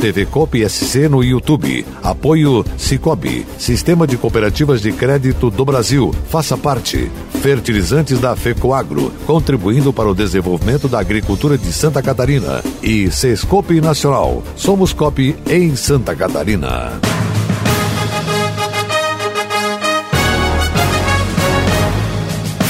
TV 0.00 0.24
Coop 0.24 0.66
SC 0.66 1.08
no 1.08 1.22
YouTube. 1.22 1.84
Apoio 2.02 2.64
Cicobi, 2.78 3.46
Sistema 3.58 4.06
de 4.06 4.16
Cooperativas 4.16 4.80
de 4.80 4.92
Crédito 4.92 5.50
do 5.50 5.64
Brasil. 5.64 6.14
Faça 6.28 6.56
parte. 6.56 7.10
Fertilizantes 7.42 8.18
da 8.18 8.34
FECOAGRO, 8.34 9.12
contribuindo 9.26 9.92
para 9.92 10.08
o 10.08 10.14
desenvolvimento 10.14 10.88
da 10.88 10.98
agricultura 10.98 11.58
de 11.58 11.70
Santa 11.72 12.02
Catarina. 12.02 12.62
E 12.82 13.10
Sescope 13.10 13.80
Nacional. 13.80 14.42
Somos 14.56 14.92
COP 14.94 15.36
em 15.48 15.76
Santa 15.76 16.16
Catarina. 16.16 16.98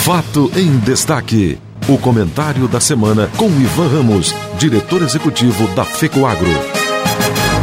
Fato 0.03 0.51
em 0.57 0.79
destaque. 0.79 1.59
O 1.89 1.97
comentário 1.97 2.67
da 2.67 2.81
semana 2.81 3.31
com 3.37 3.47
Ivan 3.47 3.89
Ramos, 3.89 4.35
diretor 4.59 5.03
executivo 5.03 5.67
da 5.69 5.85
FECOAGRO. 5.85 6.70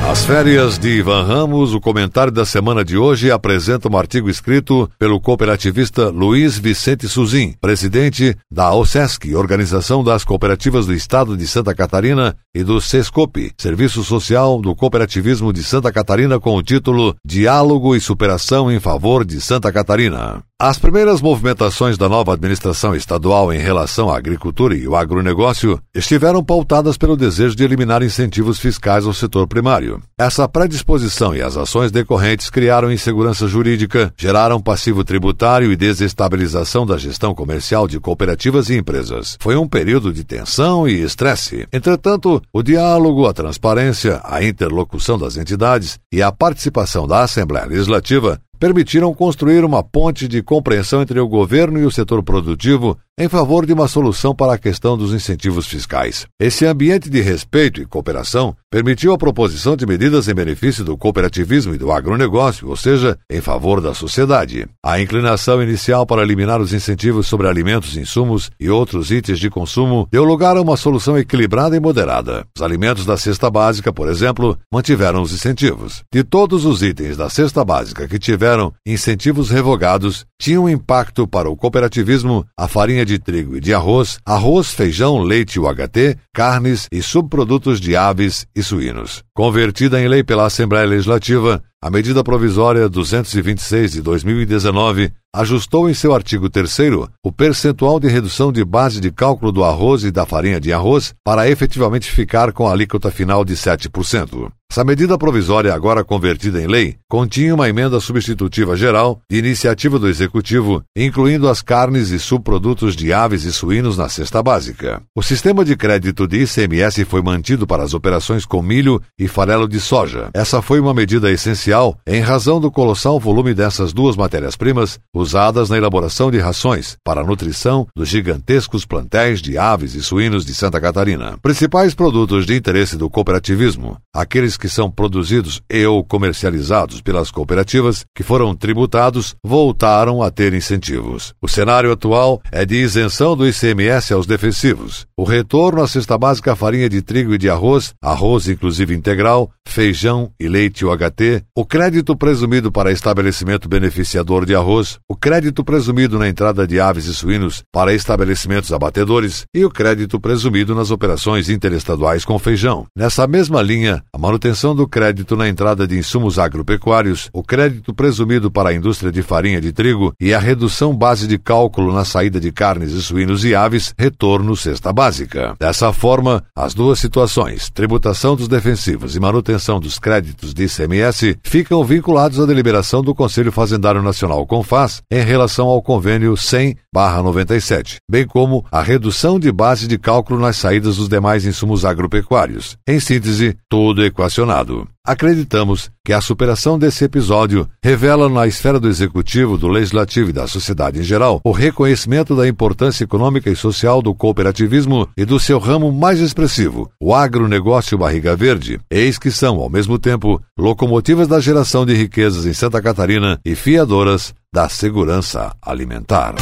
As 0.08 0.26
férias 0.26 0.80
de 0.80 0.88
Ivan 0.88 1.24
Ramos, 1.24 1.74
o 1.74 1.82
comentário 1.82 2.32
da 2.32 2.46
semana 2.46 2.84
de 2.84 2.98
hoje 2.98 3.30
apresenta 3.30 3.92
um 3.92 3.98
artigo 3.98 4.30
escrito 4.30 4.90
pelo 4.98 5.20
cooperativista 5.20 6.08
Luiz 6.08 6.58
Vicente 6.58 7.10
Suzin, 7.10 7.54
presidente 7.60 8.34
da 8.50 8.74
OSESC, 8.74 9.36
Organização 9.36 10.02
das 10.02 10.24
Cooperativas 10.24 10.86
do 10.86 10.94
Estado 10.94 11.36
de 11.36 11.46
Santa 11.46 11.76
Catarina, 11.76 12.38
e 12.56 12.64
do 12.64 12.80
SESCOP, 12.80 13.52
Serviço 13.58 14.02
Social 14.02 14.62
do 14.62 14.74
Cooperativismo 14.74 15.52
de 15.52 15.62
Santa 15.62 15.92
Catarina, 15.92 16.40
com 16.40 16.56
o 16.56 16.64
título 16.64 17.14
Diálogo 17.24 17.94
e 17.94 18.00
Superação 18.00 18.72
em 18.72 18.80
Favor 18.80 19.26
de 19.26 19.42
Santa 19.42 19.74
Catarina. 19.74 20.42
As 20.60 20.80
primeiras 20.80 21.22
movimentações 21.22 22.00
da 22.00 22.10
nova 22.10 22.34
administração 22.34 22.96
estadual 22.96 23.54
em 23.54 23.60
relação 23.60 24.10
à 24.10 24.18
agricultura 24.18 24.76
e 24.76 24.88
o 24.88 24.96
agronegócio 24.96 25.80
estiveram 25.94 26.44
pautadas 26.44 26.98
pelo 26.98 27.16
desejo 27.16 27.56
de 27.56 27.64
eliminar 27.64 28.02
incentivos 28.02 28.58
fiscais 28.58 29.06
ao 29.06 29.14
setor 29.14 29.48
primário. 29.48 30.02
Essa 30.18 30.50
predisposição 30.50 31.36
e 31.36 31.44
as 31.44 31.56
ações 31.56 31.92
decorrentes 31.92 32.50
criaram 32.50 32.92
insegurança 32.92 33.48
jurídica, 33.48 34.12
geraram 34.18 34.60
passivo 34.60 35.04
tributário 35.04 35.72
e 35.72 35.76
desestabilização 35.76 36.88
da 36.88 36.98
gestão 36.98 37.36
comercial 37.36 37.88
de 37.88 38.00
cooperativas 38.00 38.72
e 38.72 38.78
empresas. 38.78 39.38
Foi 39.40 39.56
um 39.56 39.68
período 39.68 40.12
de 40.12 40.24
tensão 40.24 40.88
e 40.90 41.04
estresse. 41.04 41.68
Entretanto, 41.72 42.42
o 42.52 42.64
diálogo, 42.64 43.28
a 43.28 43.34
transparência, 43.34 44.20
a 44.24 44.44
interlocução 44.44 45.20
das 45.20 45.38
entidades 45.38 46.00
e 46.12 46.20
a 46.20 46.32
participação 46.32 47.08
da 47.08 47.22
Assembleia 47.22 47.68
Legislativa 47.68 48.42
permitiram 48.60 49.14
construir 49.14 49.64
uma 49.64 49.84
ponte 49.84 50.28
de 50.28 50.42
compreensão 50.42 51.02
entre 51.02 51.20
o 51.20 51.28
governo 51.28 51.80
e 51.80 51.86
o 51.86 51.92
setor 51.92 52.24
produtivo 52.24 52.98
em 53.20 53.28
favor 53.28 53.66
de 53.66 53.74
uma 53.74 53.88
solução 53.88 54.36
para 54.36 54.54
a 54.54 54.58
questão 54.60 54.96
dos 54.96 55.12
incentivos 55.12 55.66
fiscais. 55.66 56.28
Esse 56.40 56.68
ambiente 56.68 57.10
de 57.10 57.20
respeito 57.20 57.82
e 57.82 57.86
cooperação 57.86 58.56
permitiu 58.70 59.12
a 59.12 59.18
proposição 59.18 59.76
de 59.76 59.88
medidas 59.88 60.28
em 60.28 60.36
benefício 60.36 60.84
do 60.84 60.96
cooperativismo 60.96 61.74
e 61.74 61.80
do 61.80 61.92
agronegócio, 61.92 62.70
ou 62.70 62.76
seja, 62.76 63.18
em 63.28 63.42
favor 63.42 63.82
da 63.82 63.96
sociedade. 63.96 64.68
A 64.86 65.02
inclinação 65.02 65.64
inicial 65.64 66.06
para 66.06 66.22
eliminar 66.22 66.62
os 66.62 66.74
incentivos 66.74 67.26
sobre 67.26 67.48
alimentos, 67.48 67.98
insumos 67.98 68.52
e 68.60 68.70
outros 68.70 69.10
itens 69.10 69.40
de 69.40 69.50
consumo 69.50 70.08
deu 70.12 70.24
lugar 70.24 70.56
a 70.56 70.62
uma 70.62 70.78
solução 70.78 71.18
equilibrada 71.18 71.76
e 71.76 71.80
moderada. 71.80 72.46
Os 72.56 72.62
alimentos 72.62 73.04
da 73.04 73.18
cesta 73.18 73.50
básica, 73.50 73.92
por 73.92 74.10
exemplo, 74.10 74.56
mantiveram 74.72 75.24
os 75.24 75.34
incentivos. 75.34 76.04
De 76.14 76.24
todos 76.24 76.66
os 76.66 76.84
itens 76.84 77.18
da 77.18 77.32
cesta 77.32 77.66
básica 77.66 78.08
que 78.08 78.20
tiveram 78.20 78.72
incentivos 78.86 79.50
revogados, 79.50 80.24
tinha 80.40 80.62
um 80.62 80.70
impacto 80.70 81.28
para 81.28 81.50
o 81.50 81.56
cooperativismo 81.56 82.46
a 82.56 82.68
farinha 82.68 83.07
de 83.08 83.18
trigo 83.18 83.58
e 83.58 83.60
de 83.60 83.74
arroz, 83.74 84.20
arroz, 84.26 84.72
feijão, 84.72 85.18
leite 85.24 85.60
UHT, 85.60 86.18
carnes 86.34 86.88
e 86.92 87.02
subprodutos 87.02 87.80
de 87.80 87.96
aves 87.96 88.46
e 88.56 88.62
suínos. 88.62 89.24
Convertida 89.34 90.00
em 90.00 90.08
lei 90.08 90.24
pela 90.24 90.46
Assembleia 90.46 90.86
Legislativa, 90.86 91.64
a 91.82 91.90
medida 91.90 92.24
provisória 92.24 92.88
226 92.90 93.94
de 93.94 94.02
2019 94.02 95.12
ajustou 95.36 95.90
em 95.90 95.94
seu 95.94 96.14
artigo 96.14 96.50
3 96.50 96.78
o 97.24 97.32
percentual 97.32 98.00
de 98.00 98.08
redução 98.08 98.52
de 98.52 98.64
base 98.64 99.00
de 99.00 99.12
cálculo 99.12 99.52
do 99.52 99.64
arroz 99.64 100.04
e 100.04 100.12
da 100.12 100.26
farinha 100.26 100.60
de 100.60 100.74
arroz 100.74 101.14
para 101.24 101.50
efetivamente 101.50 102.12
ficar 102.12 102.52
com 102.52 102.68
a 102.68 102.72
alíquota 102.72 103.12
final 103.12 103.44
de 103.44 103.56
7%. 103.56 104.52
Essa 104.70 104.84
medida 104.84 105.18
provisória, 105.18 105.74
agora 105.74 106.04
convertida 106.04 106.62
em 106.62 106.68
lei, 106.68 106.98
continha 107.10 107.56
uma 107.56 107.70
emenda 107.70 108.02
substitutiva 108.02 108.76
geral 108.76 109.22
de 109.32 109.38
iniciativa 109.38 109.98
do 109.98 110.10
Executivo, 110.10 110.84
incluindo 110.96 111.48
as 111.48 111.62
carnes 111.62 112.10
e 112.10 112.20
subprodutos 112.20 112.94
de 112.94 113.14
aves 113.14 113.46
e 113.46 113.54
suínos 113.54 113.98
na 113.98 114.10
cesta 114.10 114.44
básica. 114.44 115.02
O 115.16 115.24
sistema 115.24 115.64
de 115.64 115.78
crédito 115.78 116.28
de 116.28 116.44
ICMS 116.44 117.06
foi 117.06 117.22
mantido 117.22 117.66
para 117.66 117.82
as 117.82 117.94
operações 117.94 118.46
com 118.46 118.62
milho 118.62 119.02
e 119.18 119.26
farelo 119.26 119.70
de 119.70 119.80
soja. 119.80 120.30
Essa 120.34 120.62
foi 120.62 120.82
uma 120.82 120.94
medida 120.94 121.32
essencial 121.32 121.98
em 122.06 122.20
razão 122.20 122.60
do 122.60 122.70
colossal 122.70 123.18
volume 123.22 123.54
dessas 123.54 123.94
duas 123.94 124.18
matérias-primas 124.18 125.00
usadas 125.18 125.70
na 125.70 125.78
elaboração 125.78 126.32
de 126.32 126.40
rações 126.40 126.96
para 127.04 127.22
a 127.22 127.24
nutrição 127.24 127.88
dos 127.96 128.08
gigantescos 128.10 128.86
plantéis 128.86 129.42
de 129.42 129.58
aves 129.58 129.96
e 129.96 130.02
suínos 130.02 130.46
de 130.46 130.54
Santa 130.54 130.80
Catarina. 130.80 131.38
Principais 131.42 131.94
produtos 131.94 132.46
de 132.46 132.56
interesse 132.56 132.96
do 132.96 133.10
cooperativismo, 133.10 133.98
aqueles 134.14 134.58
que 134.58 134.70
são 134.70 134.90
produzidos 134.90 135.62
e 135.70 135.86
ou 135.86 136.04
comercializados 136.04 137.02
pelas 137.02 137.32
cooperativas 137.32 138.06
que 138.16 138.24
foram 138.24 138.56
tributados 138.56 139.36
voltaram 139.44 140.22
a 140.22 140.32
ter 140.32 140.54
incentivos. 140.54 141.34
O 141.42 141.48
cenário 141.48 141.92
atual 141.92 142.42
é 142.52 142.66
de 142.66 142.76
isenção 142.76 143.36
do 143.36 143.48
ICMS 143.48 144.14
aos 144.14 144.26
defensivos. 144.26 145.06
O 145.18 145.24
retorno 145.24 145.82
à 145.82 145.88
cesta 145.88 146.18
básica 146.18 146.56
farinha 146.56 146.90
de 146.90 147.02
trigo 147.02 147.34
e 147.34 147.38
de 147.38 147.50
arroz, 147.50 147.94
arroz 148.02 148.48
inclusive 148.48 148.96
integral, 148.96 149.50
feijão 149.68 150.32
e 150.40 150.48
leite 150.48 150.86
UHT, 150.86 151.44
o 151.56 151.66
crédito 151.66 152.16
presumido 152.16 152.72
para 152.72 152.92
estabelecimento 152.92 153.68
beneficiador 153.68 154.46
de 154.46 154.56
arroz, 154.56 155.00
o 155.10 155.16
crédito 155.16 155.64
presumido 155.64 156.20
na 156.20 156.28
entrada 156.28 156.68
de 156.68 156.82
aves 156.82 157.06
e 157.06 157.14
suínos 157.14 157.64
para 157.72 157.94
estabelecimentos 157.94 158.74
abatedores 158.74 159.46
e 159.56 159.64
o 159.64 159.70
crédito 159.70 160.20
presumido 160.20 160.76
nas 160.76 160.92
operações 160.92 161.50
interestaduais 161.50 162.26
com 162.26 162.38
feijão. 162.38 162.86
Nessa 162.94 163.26
mesma 163.26 163.62
linha, 163.62 164.04
a 164.12 164.18
manutenção 164.18 164.76
do 164.76 164.86
crédito 164.86 165.38
na 165.38 165.48
entrada 165.48 165.88
de 165.88 165.98
insumos 165.98 166.38
agropecuários, 166.38 167.30
o 167.32 167.42
crédito 167.42 167.94
presumido 167.94 168.52
para 168.52 168.72
a 168.72 168.74
indústria 168.74 169.10
de 169.10 169.22
farinha 169.22 169.62
de 169.62 169.72
trigo 169.72 170.12
e 170.20 170.34
a 170.34 170.40
redução 170.40 170.94
base 170.94 171.26
de 171.26 171.38
cálculo 171.38 171.94
na 171.94 172.04
saída 172.04 172.38
de 172.38 172.52
carnes 172.52 172.92
e 172.92 173.02
suínos 173.02 173.46
e 173.46 173.56
aves, 173.56 173.94
retorno 173.98 174.58
cesta 174.58 174.92
básica. 174.92 175.56
Dessa 175.58 175.94
forma, 175.94 176.44
as 176.54 176.74
duas 176.74 177.00
situações, 177.00 177.70
tributação 177.70 178.36
dos 178.36 178.50
defensivos 178.50 179.16
e 179.16 179.22
manutenção 179.22 179.80
dos 179.80 180.00
créditos 180.00 180.54
de 180.54 180.66
ICMS, 180.66 181.38
ficam 181.44 181.82
vinculados 181.86 182.42
à 182.42 182.46
deliberação 182.46 183.02
do 183.02 183.16
Conselho 183.16 183.54
Fazendário 183.54 184.02
Nacional 184.02 184.46
CONFAS 184.46 184.97
em 185.10 185.24
relação 185.24 185.68
ao 185.68 185.82
convênio 185.82 186.34
100/97, 186.36 187.98
bem 188.10 188.26
como 188.26 188.66
a 188.72 188.82
redução 188.82 189.40
de 189.40 189.52
base 189.52 189.88
de 189.88 189.98
cálculo 189.98 190.40
nas 190.40 190.58
saídas 190.58 190.98
dos 190.98 191.10
demais 191.10 191.46
insumos 191.46 191.86
agropecuários. 191.86 192.78
Em 192.88 193.00
síntese, 193.00 193.58
tudo 193.70 194.04
equacionado 194.04 194.88
Acreditamos 195.08 195.90
que 196.04 196.12
a 196.12 196.20
superação 196.20 196.78
desse 196.78 197.06
episódio 197.06 197.66
revela 197.82 198.28
na 198.28 198.46
esfera 198.46 198.78
do 198.78 198.90
executivo, 198.90 199.58
do 199.58 199.70
legislativo 199.70 200.32
e 200.32 200.34
da 200.34 200.46
sociedade 200.48 201.00
em 201.00 201.04
geral 201.04 201.40
o 201.46 201.52
reconhecimento 201.54 202.36
da 202.36 202.46
importância 202.46 203.06
econômica 203.06 203.50
e 203.50 203.56
social 203.56 204.02
do 204.02 204.14
cooperativismo 204.14 205.08
e 205.16 205.24
do 205.24 205.40
seu 205.40 205.60
ramo 205.60 205.94
mais 205.94 206.20
expressivo, 206.20 206.92
o 207.00 207.16
agronegócio 207.16 207.98
barriga 207.98 208.36
verde, 208.36 208.82
eis 208.92 209.18
que 209.18 209.32
são, 209.32 209.62
ao 209.62 209.70
mesmo 209.70 209.98
tempo, 209.98 210.42
locomotivas 210.60 211.30
da 211.30 211.40
geração 211.40 211.86
de 211.86 211.94
riquezas 211.94 212.46
em 212.46 212.52
Santa 212.52 212.82
Catarina 212.82 213.40
e 213.46 213.56
fiadoras 213.56 214.36
da 214.54 214.68
segurança 214.68 215.56
alimentar. 215.62 216.36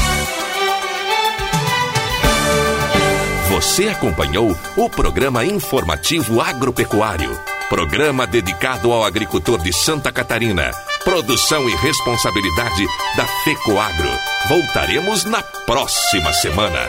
Você 3.51 3.89
acompanhou 3.89 4.55
o 4.75 4.89
programa 4.89 5.45
informativo 5.45 6.41
agropecuário 6.41 7.44
Programa 7.69 8.27
dedicado 8.27 8.91
ao 8.91 9.03
agricultor 9.03 9.59
de 9.59 9.73
Santa 9.73 10.11
Catarina. 10.11 10.69
Produção 11.03 11.67
e 11.67 11.75
responsabilidade 11.77 12.85
da 13.17 13.25
FECOAGRO. 13.43 14.11
Voltaremos 14.47 15.25
na 15.25 15.41
próxima 15.41 16.31
semana. 16.33 16.87